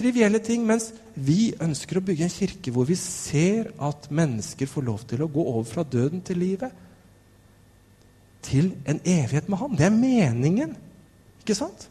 trivielle 0.00 0.40
ting. 0.44 0.64
Mens 0.66 0.90
vi 1.14 1.52
ønsker 1.60 2.00
å 2.00 2.04
bygge 2.04 2.26
en 2.26 2.32
kirke 2.32 2.72
hvor 2.74 2.88
vi 2.88 2.98
ser 2.98 3.70
at 3.78 4.10
mennesker 4.10 4.70
får 4.70 4.88
lov 4.88 5.06
til 5.10 5.24
å 5.24 5.30
gå 5.30 5.44
over 5.52 5.68
fra 5.68 5.86
døden 5.86 6.24
til 6.24 6.42
livet. 6.42 6.86
til 8.40 8.70
en 8.88 8.96
evighet 9.04 9.48
med 9.52 9.58
Han. 9.60 9.76
Det 9.76 9.84
er 9.84 9.92
meningen, 9.92 10.70
ikke 11.42 11.54
sant? 11.54 11.90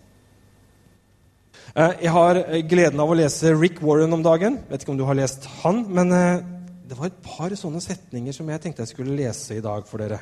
Eh, 1.76 1.92
jeg 2.02 2.12
har 2.12 2.40
gleden 2.66 3.00
av 3.00 3.12
å 3.12 3.18
lese 3.18 3.52
Rick 3.54 3.84
Warren 3.86 4.16
om 4.16 4.24
dagen. 4.26 4.58
Vet 4.70 4.82
ikke 4.82 4.96
om 4.96 4.98
du 4.98 5.06
har 5.06 5.18
lest 5.18 5.46
han, 5.62 5.84
men 5.94 6.12
eh, 6.16 6.42
det 6.90 6.98
var 6.98 7.12
et 7.12 7.22
par 7.22 7.54
sånne 7.54 7.82
setninger 7.84 8.34
som 8.34 8.50
jeg 8.50 8.64
tenkte 8.64 8.82
jeg 8.82 8.94
skulle 8.96 9.18
lese 9.20 9.60
i 9.60 9.64
dag 9.64 9.86
for 9.86 10.02
dere. 10.02 10.18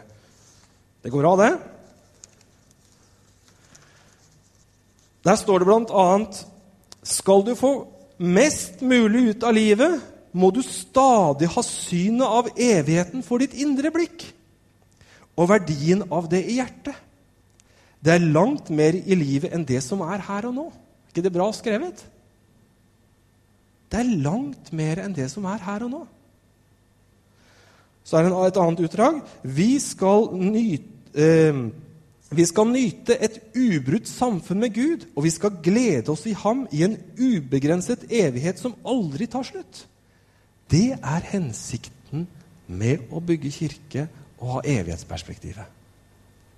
Det 1.00 1.14
går 1.14 1.24
bra, 1.24 1.34
det? 1.40 1.52
Der 5.24 5.40
står 5.40 5.64
det 5.64 5.70
blant 5.70 5.96
annet 5.96 6.44
Skal 7.08 7.46
du 7.48 7.54
få 7.56 7.72
mest 8.20 8.82
mulig 8.84 9.30
ut 9.32 9.46
av 9.48 9.56
livet, 9.56 10.02
må 10.38 10.50
du 10.54 10.60
stadig 10.66 11.48
ha 11.54 11.64
synet 11.66 12.28
av 12.28 12.50
evigheten 12.54 13.24
for 13.26 13.42
ditt 13.42 13.56
indre 13.58 13.92
blikk 13.94 14.28
og 15.38 15.50
verdien 15.52 16.04
av 16.14 16.28
det 16.30 16.42
i 16.50 16.58
hjertet. 16.58 16.98
Det 18.02 18.14
er 18.14 18.30
langt 18.34 18.70
mer 18.74 18.98
i 18.98 19.18
livet 19.18 19.54
enn 19.54 19.66
det 19.66 19.80
som 19.86 20.02
er 20.06 20.22
her 20.28 20.50
og 20.50 20.56
nå. 20.58 20.68
Er 20.68 21.14
ikke 21.14 21.26
det 21.26 21.34
bra 21.34 21.48
skrevet? 21.56 22.04
Det 23.88 24.02
er 24.02 24.16
langt 24.22 24.72
mer 24.76 25.02
enn 25.04 25.16
det 25.16 25.30
som 25.32 25.46
er 25.50 25.64
her 25.64 25.86
og 25.88 25.94
nå. 25.94 26.04
Så 28.08 28.20
er 28.20 28.28
det 28.28 28.36
et 28.48 28.60
annet 28.62 28.84
utdrag. 28.88 29.20
Vi 29.44 29.72
skal 29.84 30.30
nyte, 30.40 30.92
eh, 31.16 31.62
vi 32.28 32.44
skal 32.44 32.68
nyte 32.68 33.16
et 33.24 33.38
ubrutt 33.56 34.10
samfunn 34.10 34.60
med 34.60 34.74
Gud, 34.76 35.06
og 35.16 35.24
vi 35.24 35.32
skal 35.32 35.62
glede 35.64 36.12
oss 36.12 36.26
i 36.28 36.36
ham 36.36 36.66
i 36.76 36.84
en 36.84 36.98
ubegrenset 37.16 38.04
evighet 38.12 38.60
som 38.60 38.76
aldri 38.84 39.30
tar 39.32 39.48
slutt. 39.48 39.86
Det 40.68 40.98
er 40.98 41.30
hensikten 41.32 42.26
med 42.68 43.08
å 43.16 43.24
bygge 43.24 43.54
kirke 43.56 44.08
og 44.42 44.58
ha 44.58 44.66
evighetsperspektivet. 44.68 45.64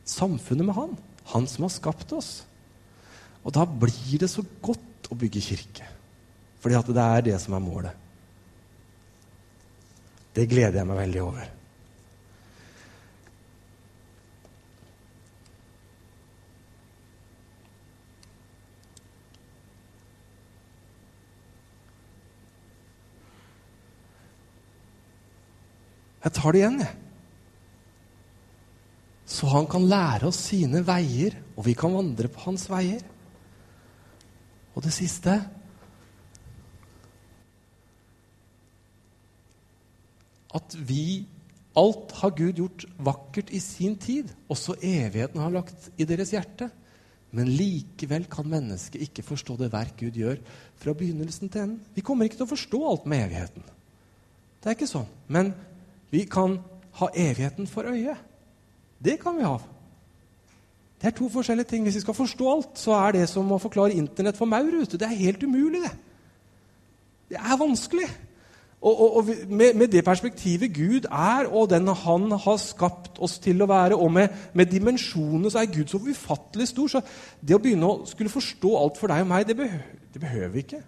Samfunnet 0.09 0.65
med 0.65 0.75
Han. 0.75 0.97
Han 1.35 1.45
som 1.45 1.67
har 1.67 1.73
skapt 1.75 2.11
oss. 2.17 2.31
Og 3.45 3.53
da 3.53 3.67
blir 3.69 4.17
det 4.17 4.31
så 4.31 4.41
godt 4.65 5.11
å 5.13 5.17
bygge 5.17 5.43
kirke. 5.51 5.85
Fordi 6.59 6.79
at 6.79 6.89
det 6.89 7.05
er 7.05 7.25
det 7.29 7.37
som 7.41 7.53
er 7.53 7.61
målet. 7.63 7.93
Det 10.33 10.49
gleder 10.49 10.81
jeg 10.81 10.89
meg 10.89 11.03
veldig 11.03 11.21
over. 11.21 11.58
Jeg 26.23 26.35
tar 26.35 26.51
det 26.51 26.61
igjen, 26.61 26.81
jeg. 26.83 26.95
Så 29.29 29.47
han 29.53 29.67
kan 29.69 29.85
lære 29.85 30.27
oss 30.31 30.39
sine 30.49 30.81
veier, 30.85 31.35
og 31.55 31.67
vi 31.67 31.75
kan 31.77 31.93
vandre 31.93 32.31
på 32.33 32.47
hans 32.47 32.65
veier. 32.71 33.03
Og 34.73 34.83
det 34.85 34.93
siste 34.95 35.37
At 40.49 40.73
vi 40.73 41.27
Alt 41.77 42.11
har 42.17 42.33
Gud 42.33 42.57
gjort 42.57 42.85
vakkert 42.97 43.51
i 43.53 43.59
sin 43.61 43.93
tid. 44.01 44.31
Også 44.49 44.73
evigheten 44.81 45.39
har 45.39 45.53
lagt 45.53 45.91
i 46.01 46.07
deres 46.09 46.33
hjerte. 46.33 46.69
Men 47.31 47.51
likevel 47.53 48.25
kan 48.31 48.49
mennesket 48.49 49.03
ikke 49.05 49.23
forstå 49.23 49.59
det 49.59 49.69
verk 49.71 49.99
Gud 49.99 50.17
gjør 50.17 50.39
fra 50.81 50.95
begynnelsen 50.97 51.51
til 51.51 51.61
enden. 51.61 51.83
Vi 51.93 52.01
kommer 52.01 52.25
ikke 52.25 52.39
til 52.41 52.47
å 52.47 52.53
forstå 52.55 52.79
alt 52.89 53.05
med 53.05 53.27
evigheten. 53.27 53.67
Det 54.59 54.71
er 54.71 54.75
ikke 54.75 54.89
sånn. 54.89 55.07
Men 55.29 55.53
vi 56.11 56.25
kan 56.25 56.57
ha 56.99 57.09
evigheten 57.13 57.67
for 57.67 57.87
øye. 57.87 58.15
Det 59.03 59.19
kan 59.19 59.37
vi 59.37 59.43
ha. 59.43 59.57
Det 61.01 61.07
er 61.07 61.15
to 61.15 61.29
forskjellige 61.29 61.65
ting. 61.65 61.83
Hvis 61.83 61.95
vi 61.95 62.01
skal 62.01 62.13
forstå 62.13 62.51
alt, 62.51 62.79
så 62.79 62.91
er 62.91 63.11
det 63.15 63.29
som 63.29 63.51
å 63.51 63.61
forklare 63.61 63.95
Internett 63.95 64.37
for 64.37 64.49
maur. 64.49 64.83
Det 64.91 65.01
er 65.01 65.21
helt 65.21 65.43
umulig, 65.43 65.83
det. 65.85 65.93
Det 67.29 67.37
er 67.37 67.59
vanskelig. 67.59 68.09
Og, 68.81 69.01
og, 69.01 69.15
og 69.17 69.25
med, 69.49 69.73
med, 69.73 69.87
det 69.87 70.03
perspektivet 70.07 70.71
Gud 70.75 71.07
er, 71.11 71.47
og 71.51 71.69
den 71.69 71.87
Han 71.87 72.31
har 72.31 72.57
skapt 72.57 73.19
oss 73.19 73.39
til 73.39 73.61
å 73.61 73.67
være, 73.67 73.95
og 73.95 74.11
med, 74.11 74.27
med 74.53 74.65
dimensjonene, 74.71 75.51
så 75.51 75.59
er 75.59 75.73
Gud 75.73 75.87
så 75.87 75.99
ufattelig 75.99 76.67
stor. 76.67 76.87
Så 76.87 77.01
det 77.41 77.55
å 77.55 77.59
begynne 77.63 77.87
å 77.87 78.05
skulle 78.07 78.31
forstå 78.31 78.77
alt 78.79 78.99
for 78.99 79.11
deg 79.11 79.23
og 79.23 79.27
meg, 79.27 79.47
det, 79.47 79.55
behøver, 79.59 79.99
det 80.13 80.21
behøver 80.21 80.53
vi 80.55 80.63
ikke. 80.63 80.81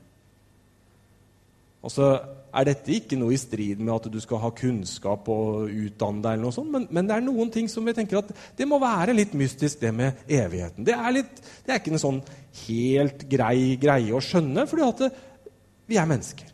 Og 1.82 1.90
så 1.94 2.08
er 2.52 2.68
dette 2.68 2.94
ikke 2.94 3.18
noe 3.18 3.34
i 3.34 3.40
strid 3.40 3.80
med 3.80 3.94
at 3.96 4.08
du 4.12 4.20
skal 4.22 4.42
ha 4.44 4.52
kunnskap 4.54 5.30
og 5.32 5.72
utdanne 5.72 6.22
deg, 6.22 6.36
eller 6.36 6.46
noe 6.46 6.56
sånt, 6.56 6.72
men, 6.74 6.86
men, 6.94 7.08
det 7.08 7.16
er 7.16 7.26
noen 7.26 7.52
ting 7.54 7.70
som 7.72 7.88
vi 7.88 7.96
tenker 7.98 8.20
at 8.20 8.32
det 8.58 8.68
må 8.70 8.78
være 8.82 9.16
litt 9.16 9.34
mystisk, 9.40 9.80
det 9.82 9.94
med 9.96 10.26
evigheten. 10.28 10.86
Det 10.88 10.98
er, 10.98 11.10
litt, 11.16 11.42
det 11.66 11.74
er 11.74 11.82
ikke 11.82 11.96
en 11.96 12.04
sånn 12.04 12.22
helt 12.66 13.26
grei 13.32 13.78
greie 13.82 14.14
å 14.14 14.22
skjønne, 14.24 14.68
fordi 14.70 14.88
at 14.88 15.06
det, 15.06 15.12
vi 15.90 16.00
er 16.00 16.10
mennesker. 16.10 16.52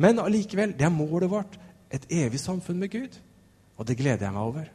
Men 0.00 0.22
allikevel, 0.22 0.76
det 0.76 0.86
er 0.86 0.94
målet 0.94 1.32
vårt. 1.32 1.58
Et 1.90 2.04
evig 2.22 2.38
samfunn 2.40 2.78
med 2.78 2.92
Gud. 2.92 3.16
Og 3.80 3.88
det 3.88 3.98
gleder 3.98 4.28
jeg 4.28 4.36
meg 4.36 4.44
over. 4.44 4.68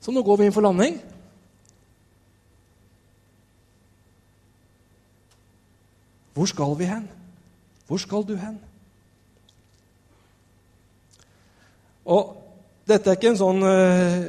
Så 0.00 0.14
nå 0.14 0.22
går 0.24 0.40
vi 0.40 0.48
inn 0.48 0.54
for 0.56 0.64
landing. 0.64 0.96
Hvor 6.40 6.48
skal 6.48 6.70
vi 6.78 6.86
hen? 6.88 7.02
Hvor 7.84 8.00
skal 8.00 8.22
du 8.24 8.32
hen? 8.40 8.54
Og 12.08 12.30
dette 12.88 13.10
er 13.12 13.18
ikke 13.18 13.34
en 13.34 13.36
sånn 13.36 13.60
uh, 13.60 14.22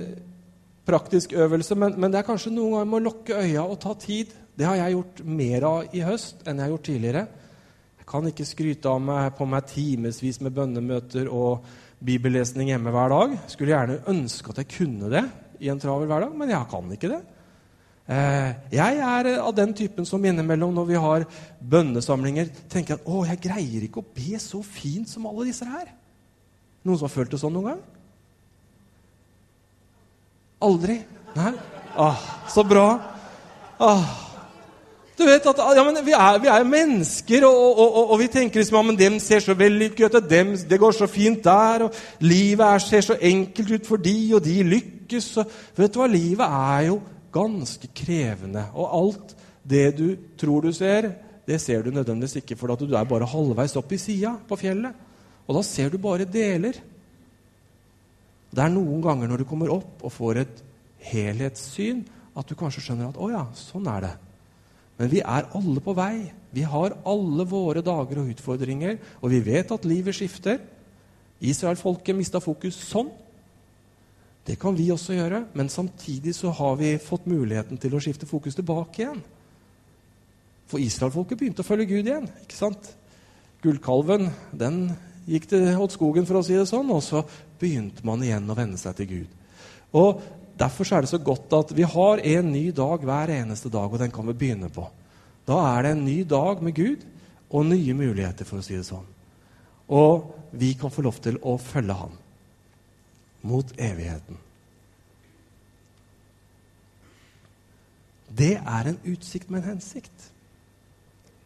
praktisk 0.84 1.32
øvelse, 1.40 1.78
men, 1.80 1.96
men, 1.96 2.12
det 2.12 2.20
er 2.20 2.28
kanskje 2.28 2.52
noen 2.52 2.76
ganger 2.76 2.90
med 2.92 3.00
å 3.00 3.06
lukke 3.06 3.40
øya 3.40 3.64
og 3.64 3.80
ta 3.80 3.96
tid. 3.96 4.36
Det 4.60 4.68
har 4.68 4.76
jeg 4.82 4.98
gjort 4.98 5.24
mer 5.40 5.68
av 5.70 5.96
i 5.96 6.04
høst 6.04 6.44
enn 6.44 6.60
jeg 6.60 6.68
har 6.68 6.74
gjort 6.74 6.88
tidligere. 6.90 7.24
Jeg 8.02 8.10
kan 8.12 8.28
ikke 8.28 8.50
skryte 8.50 8.92
av 8.92 9.00
meg 9.08 9.32
på 9.38 9.48
meg 9.48 9.72
timevis 9.72 10.42
med 10.44 10.58
bønnemøter 10.58 11.32
og 11.32 11.64
bibellesning 12.04 12.74
hjemme 12.74 12.92
hver 12.92 13.16
dag. 13.16 13.40
Skulle 13.56 13.72
gjerne 13.72 14.02
ønske 14.12 14.52
at 14.52 14.66
jeg 14.66 14.74
kunne 14.76 15.16
det 15.16 15.24
i 15.64 15.72
en 15.72 15.80
travel 15.80 16.12
hverdag, 16.12 16.36
men 16.36 16.52
jeg 16.52 16.74
kan 16.76 16.92
ikke 16.92 17.16
det. 17.16 17.24
Eh, 18.10 18.54
jeg 18.74 18.98
er 18.98 19.30
av 19.40 19.54
den 19.56 19.74
typen 19.78 20.06
som 20.06 20.24
innimellom, 20.26 20.74
når 20.74 20.86
vi 20.90 21.00
har 21.00 21.26
bønnesamlinger, 21.62 22.50
tenker 22.70 22.94
at 22.96 23.06
'Å, 23.06 23.26
jeg 23.28 23.42
greier 23.42 23.84
ikke 23.84 24.02
å 24.02 24.14
be 24.16 24.40
så 24.40 24.64
fint 24.64 25.10
som 25.10 25.26
alle 25.26 25.46
disse 25.46 25.66
her'. 25.66 25.94
Noen 26.84 26.98
som 26.98 27.08
har 27.08 27.16
følt 27.16 27.32
det 27.32 27.40
sånn 27.40 27.54
noen 27.54 27.66
gang? 27.66 27.82
Aldri? 30.62 31.02
Nei? 31.36 31.54
Ah, 31.98 32.18
så 32.50 32.64
bra. 32.64 33.00
Ah. 33.80 34.32
Du 35.18 35.26
vet 35.26 35.46
at 35.46 35.58
ja, 35.58 35.84
vi, 36.02 36.12
er, 36.12 36.40
vi, 36.42 36.48
er, 36.48 36.64
mennesker, 36.64 37.46
og, 37.46 37.80
og, 37.80 37.96
og, 37.96 38.12
og, 38.12 38.20
vi 38.20 38.28
tenker 38.28 38.60
liksom 38.60 38.78
ja, 38.80 38.82
men 38.82 38.98
dem 38.98 39.20
ser 39.20 39.40
så 39.40 39.54
vellykket 39.54 40.16
ut, 40.16 40.30
det 40.70 40.80
går 40.80 40.92
så 40.92 41.08
fint 41.08 41.44
der, 41.44 41.84
og 41.86 41.94
livet 42.20 42.66
er, 42.66 42.80
ser 42.80 43.02
så 43.02 43.18
enkelt 43.22 43.72
ut 43.72 43.88
for 43.88 44.02
de, 44.02 44.16
og 44.34 44.44
de 44.44 44.64
lykkes. 44.64 45.38
Og, 45.38 45.52
vet 45.78 45.94
du 45.94 46.00
hva? 46.02 46.08
Livet 46.10 46.48
er 46.48 46.88
jo 46.88 47.02
ganske 47.34 47.90
krevende. 47.96 48.68
Og 48.76 48.96
alt 48.98 49.36
det 49.64 49.86
du 49.98 50.08
tror 50.40 50.66
du 50.66 50.72
ser, 50.74 51.12
det 51.48 51.60
ser 51.62 51.84
du 51.84 51.92
nødvendigvis 51.92 52.42
ikke, 52.42 52.58
for 52.58 52.76
du 52.76 52.92
er 52.94 53.08
bare 53.08 53.30
halvveis 53.30 53.76
opp 53.80 53.92
i 53.92 54.00
sida 54.02 54.36
på 54.48 54.58
fjellet. 54.60 54.94
Og 55.48 55.58
da 55.58 55.64
ser 55.66 55.90
du 55.90 55.98
bare 56.02 56.28
deler. 56.30 56.78
Det 58.52 58.62
er 58.62 58.74
noen 58.74 59.02
ganger 59.04 59.32
når 59.32 59.42
du 59.42 59.48
kommer 59.50 59.72
opp 59.74 60.04
og 60.04 60.14
får 60.14 60.42
et 60.44 60.64
helhetssyn, 61.12 62.04
at 62.38 62.48
du 62.48 62.56
kanskje 62.56 62.84
skjønner 62.86 63.10
at 63.10 63.18
'å 63.18 63.32
ja, 63.32 63.46
sånn 63.56 63.88
er 63.88 64.02
det'. 64.02 64.18
Men 64.98 65.10
vi 65.10 65.20
er 65.20 65.50
alle 65.58 65.82
på 65.82 65.96
vei. 65.96 66.32
Vi 66.54 66.62
har 66.62 66.98
alle 67.06 67.46
våre 67.48 67.82
dager 67.82 68.20
og 68.20 68.30
utfordringer, 68.30 69.00
og 69.22 69.32
vi 69.32 69.40
vet 69.40 69.72
at 69.72 69.86
livet 69.86 70.16
skifter. 70.16 70.60
Israelfolket 71.42 72.16
mista 72.16 72.40
fokus 72.40 72.76
sånn. 72.76 73.10
Det 74.46 74.58
kan 74.60 74.76
vi 74.78 74.90
også 74.94 75.14
gjøre, 75.14 75.44
men 75.54 75.70
samtidig 75.70 76.34
så 76.36 76.50
har 76.58 76.80
vi 76.80 76.96
fått 77.02 77.28
muligheten 77.30 77.78
til 77.82 77.94
å 77.94 78.02
skifte 78.02 78.30
fokus 78.30 78.58
tilbake 78.58 79.04
igjen. 79.04 79.22
For 80.72 80.82
israelfolket 80.82 81.38
begynte 81.38 81.66
å 81.66 81.68
følge 81.68 81.90
Gud 81.92 82.10
igjen. 82.10 82.28
ikke 82.42 82.58
sant? 82.58 82.94
Gullkalven 83.62 84.32
den 84.58 84.84
gikk 85.30 85.50
til 85.52 85.68
åt 85.78 85.94
skogen, 85.94 86.26
for 86.26 86.40
å 86.40 86.46
si 86.46 86.58
det 86.58 86.66
sånn, 86.70 86.90
og 86.90 87.04
så 87.06 87.22
begynte 87.62 88.06
man 88.08 88.24
igjen 88.26 88.50
å 88.50 88.58
venne 88.58 88.80
seg 88.82 88.98
til 88.98 89.12
Gud. 89.12 89.40
Og 90.00 90.22
Derfor 90.62 90.86
er 90.94 91.02
det 91.02 91.10
så 91.10 91.18
godt 91.22 91.54
at 91.58 91.72
vi 91.74 91.86
har 91.88 92.22
en 92.22 92.52
ny 92.54 92.68
dag 92.76 93.02
hver 93.06 93.32
eneste 93.34 93.70
dag, 93.72 93.90
og 93.90 93.98
den 94.02 94.12
kan 94.14 94.28
vi 94.30 94.38
begynne 94.38 94.70
på. 94.70 94.86
Da 95.48 95.58
er 95.72 95.86
det 95.86 95.94
en 95.96 96.04
ny 96.06 96.22
dag 96.28 96.62
med 96.62 96.76
Gud 96.78 97.06
og 97.50 97.66
nye 97.66 97.96
muligheter, 97.98 98.46
for 98.46 98.62
å 98.62 98.66
si 98.66 98.76
det 98.78 98.86
sånn. 98.86 99.08
Og 99.92 100.28
vi 100.54 100.74
kan 100.78 100.94
få 100.94 101.04
lov 101.06 101.18
til 101.24 101.40
å 101.42 101.58
følge 101.58 101.98
Han 101.98 102.14
mot 103.42 103.74
evigheten. 103.78 104.38
Det 108.32 108.54
er 108.60 108.88
en 108.88 109.00
utsikt 109.12 109.50
med 109.52 109.62
en 109.62 109.74
hensikt. 109.74 110.32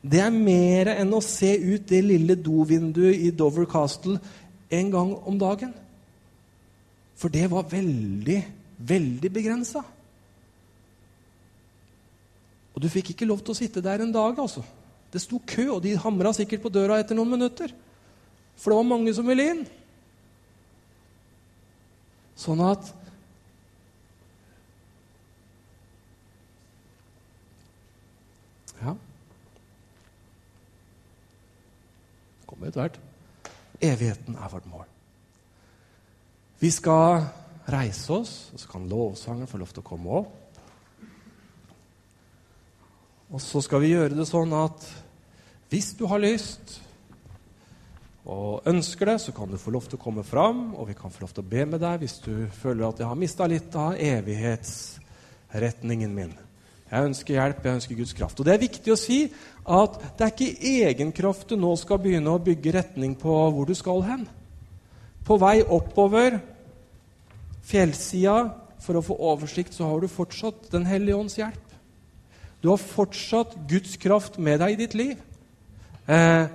Det 0.06 0.22
er 0.22 0.34
mer 0.34 0.92
enn 1.00 1.14
å 1.18 1.24
se 1.24 1.56
ut 1.58 1.88
det 1.90 2.04
lille 2.06 2.36
dovinduet 2.38 3.24
i 3.26 3.32
Dover 3.34 3.66
Castle 3.70 4.20
en 4.70 4.92
gang 4.94 5.16
om 5.26 5.40
dagen. 5.42 5.74
For 7.18 7.32
det 7.34 7.48
var 7.50 7.72
veldig, 7.72 8.38
veldig 8.78 9.32
begrensa. 9.34 9.82
Og 12.76 12.84
du 12.84 12.90
fikk 12.92 13.14
ikke 13.14 13.28
lov 13.30 13.42
til 13.42 13.56
å 13.56 13.58
sitte 13.58 13.82
der 13.82 14.04
en 14.04 14.14
dag, 14.14 14.38
altså. 14.38 14.62
Det 15.10 15.24
sto 15.24 15.40
kø, 15.48 15.70
og 15.78 15.82
de 15.86 15.96
hamra 15.98 16.34
sikkert 16.36 16.66
på 16.66 16.74
døra 16.76 17.00
etter 17.00 17.16
noen 17.18 17.32
minutter. 17.38 17.72
For 18.60 18.72
det 18.72 18.80
var 18.82 18.90
mange 18.90 19.14
som 19.16 19.28
ville 19.28 19.48
inn. 19.48 19.64
Sånn 22.36 22.62
at 22.66 22.92
Ja 28.82 28.96
Kommer 32.46 32.70
etter 32.70 32.86
hvert. 32.86 33.00
Evigheten 33.84 34.36
er 34.38 34.52
vårt 34.52 34.68
mål. 34.70 34.86
Vi 36.62 36.70
skal 36.72 37.26
reise 37.68 38.14
oss, 38.14 38.34
og 38.54 38.62
så 38.62 38.70
kan 38.70 38.88
lovsangeren 38.90 39.50
få 39.50 39.60
lov 39.60 39.74
til 39.74 39.82
å 39.82 39.88
komme 39.88 40.20
opp. 40.22 40.60
Og 43.34 43.42
så 43.42 43.62
skal 43.66 43.82
vi 43.84 43.92
gjøre 43.92 44.16
det 44.16 44.28
sånn 44.30 44.54
at 44.56 44.86
hvis 45.72 45.96
du 45.98 46.06
har 46.08 46.22
lyst 46.22 46.78
og 48.26 48.66
ønsker 48.66 49.06
det, 49.12 49.20
så 49.22 49.30
kan 49.36 49.52
du 49.52 49.58
få 49.62 49.70
lov 49.76 49.86
til 49.86 50.00
å 50.00 50.02
komme 50.02 50.24
fram, 50.26 50.74
og 50.74 50.88
vi 50.90 50.96
kan 50.98 51.12
få 51.14 51.22
lov 51.22 51.32
til 51.36 51.44
å 51.44 51.52
be 51.52 51.66
med 51.70 51.80
deg 51.84 52.00
hvis 52.02 52.18
du 52.26 52.36
føler 52.58 52.88
at 52.88 53.00
jeg 53.00 53.10
har 53.10 53.22
mista 53.22 53.44
litt 53.50 53.76
av 53.78 53.92
evighetsretningen 54.02 56.12
min. 56.16 56.34
Jeg 56.90 57.06
ønsker 57.10 57.34
hjelp, 57.38 57.66
jeg 57.66 57.76
ønsker 57.80 57.96
Guds 58.00 58.14
kraft. 58.18 58.40
Og 58.40 58.46
det 58.48 58.54
er 58.56 58.62
viktig 58.62 58.92
å 58.94 59.00
si 59.00 59.20
at 59.26 59.92
det 60.18 60.24
er 60.26 60.34
ikke 60.34 60.62
egenkraft 60.90 61.50
du 61.50 61.56
nå 61.60 61.72
skal 61.82 62.02
begynne 62.02 62.34
å 62.34 62.42
bygge 62.42 62.76
retning 62.78 63.14
på 63.20 63.34
hvor 63.54 63.66
du 63.70 63.76
skal 63.78 64.00
hen. 64.06 64.24
På 65.26 65.34
vei 65.42 65.58
oppover 65.62 66.40
fjellsida 67.66 68.38
for 68.82 68.94
å 68.98 69.06
få 69.06 69.16
oversikt, 69.34 69.74
så 69.74 69.84
har 69.90 70.00
du 70.02 70.08
fortsatt 70.10 70.72
Den 70.74 70.86
hellige 70.86 71.18
ånds 71.18 71.38
hjelp. 71.40 71.66
Du 72.62 72.68
har 72.70 72.78
fortsatt 72.82 73.52
Guds 73.70 73.98
kraft 74.02 74.38
med 74.42 74.60
deg 74.62 74.70
i 74.74 74.82
ditt 74.86 74.94
liv. 74.98 75.18
Eh, 76.06 76.46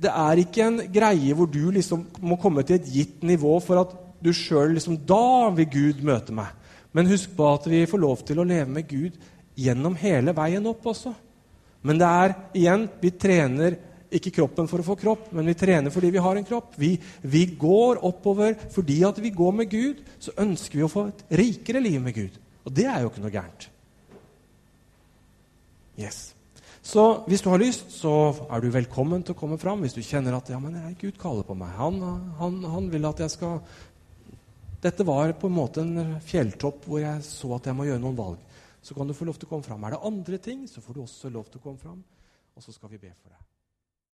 det 0.00 0.12
er 0.12 0.40
ikke 0.40 0.64
en 0.64 0.78
greie 0.92 1.34
hvor 1.36 1.48
du 1.50 1.66
liksom 1.74 2.06
må 2.24 2.38
komme 2.40 2.64
til 2.64 2.78
et 2.78 2.88
gitt 2.88 3.26
nivå 3.26 3.58
for 3.64 3.82
at 3.82 3.92
du 4.20 4.32
sjøl 4.36 4.74
liksom, 4.76 4.98
Da 5.08 5.50
vil 5.56 5.68
Gud 5.72 6.00
møte 6.04 6.34
meg. 6.36 6.52
Men 6.92 7.08
husk 7.10 7.32
på 7.36 7.46
at 7.52 7.68
vi 7.70 7.84
får 7.88 8.02
lov 8.02 8.24
til 8.26 8.40
å 8.40 8.46
leve 8.46 8.68
med 8.72 8.88
Gud 8.88 9.16
gjennom 9.60 9.96
hele 10.00 10.34
veien 10.36 10.66
opp 10.70 10.88
også. 10.92 11.12
Men 11.86 12.00
det 12.00 12.08
er 12.08 12.34
igjen 12.58 12.88
Vi 13.00 13.12
trener 13.16 13.78
ikke 14.10 14.32
kroppen 14.34 14.66
for 14.66 14.82
å 14.82 14.84
få 14.88 14.96
kropp, 14.98 15.28
men 15.36 15.46
vi 15.46 15.54
trener 15.54 15.92
fordi 15.94 16.08
vi 16.10 16.22
har 16.22 16.36
en 16.36 16.46
kropp. 16.46 16.72
Vi, 16.80 16.96
vi 17.22 17.44
går 17.60 18.00
oppover 18.08 18.56
fordi 18.74 18.98
at 19.06 19.20
vi 19.22 19.30
går 19.30 19.54
med 19.60 19.70
Gud. 19.70 20.00
Så 20.18 20.34
ønsker 20.40 20.80
vi 20.80 20.86
å 20.86 20.90
få 20.90 21.06
et 21.12 21.22
rikere 21.38 21.82
liv 21.84 22.00
med 22.02 22.16
Gud. 22.16 22.40
Og 22.66 22.74
det 22.74 22.88
er 22.90 23.04
jo 23.04 23.12
ikke 23.12 23.22
noe 23.22 23.34
gærent. 23.36 23.68
Yes. 26.00 26.20
Så 26.90 27.02
hvis 27.30 27.42
du 27.44 27.50
har 27.52 27.60
lyst, 27.62 27.92
så 27.94 28.12
er 28.50 28.62
du 28.62 28.72
velkommen 28.74 29.22
til 29.22 29.36
å 29.36 29.38
komme 29.38 29.58
fram. 29.62 29.84
Hvis 29.84 29.94
du 29.94 30.02
kjenner 30.02 30.34
at 30.34 30.48
ja, 30.50 30.58
men 30.58 30.74
Gud 30.98 31.20
kaller 31.20 31.46
på 31.46 31.54
meg. 31.54 31.70
Han, 31.78 32.00
han, 32.40 32.56
han, 32.66 32.88
vil 32.90 33.06
at 33.06 33.22
jeg 33.22 33.34
skal 33.36 33.60
Dette 34.82 35.04
var 35.06 35.34
på 35.38 35.46
en 35.46 35.54
måte 35.54 35.84
en 35.84 36.16
fjelltopp 36.24 36.88
hvor 36.88 37.02
jeg 37.02 37.22
så 37.26 37.52
at 37.58 37.68
jeg 37.68 37.76
må 37.76 37.86
gjøre 37.86 38.02
noen 38.02 38.18
valg. 38.18 38.40
Så 38.82 38.96
kan 38.96 39.06
du 39.06 39.14
få 39.14 39.28
lov 39.28 39.38
til 39.38 39.46
å 39.46 39.52
komme 39.52 39.66
fram. 39.66 39.84
Er 39.84 39.94
det 39.94 40.02
andre 40.08 40.40
ting, 40.42 40.64
så 40.66 40.82
får 40.82 40.96
du 40.96 41.02
også 41.04 41.30
lov 41.30 41.52
til 41.52 41.60
å 41.60 41.66
komme 41.68 41.78
fram, 41.78 42.00
og 42.56 42.64
så 42.64 42.72
skal 42.74 42.90
vi 42.94 43.02
be 43.04 43.12
for 43.12 43.28
deg. 43.28 43.49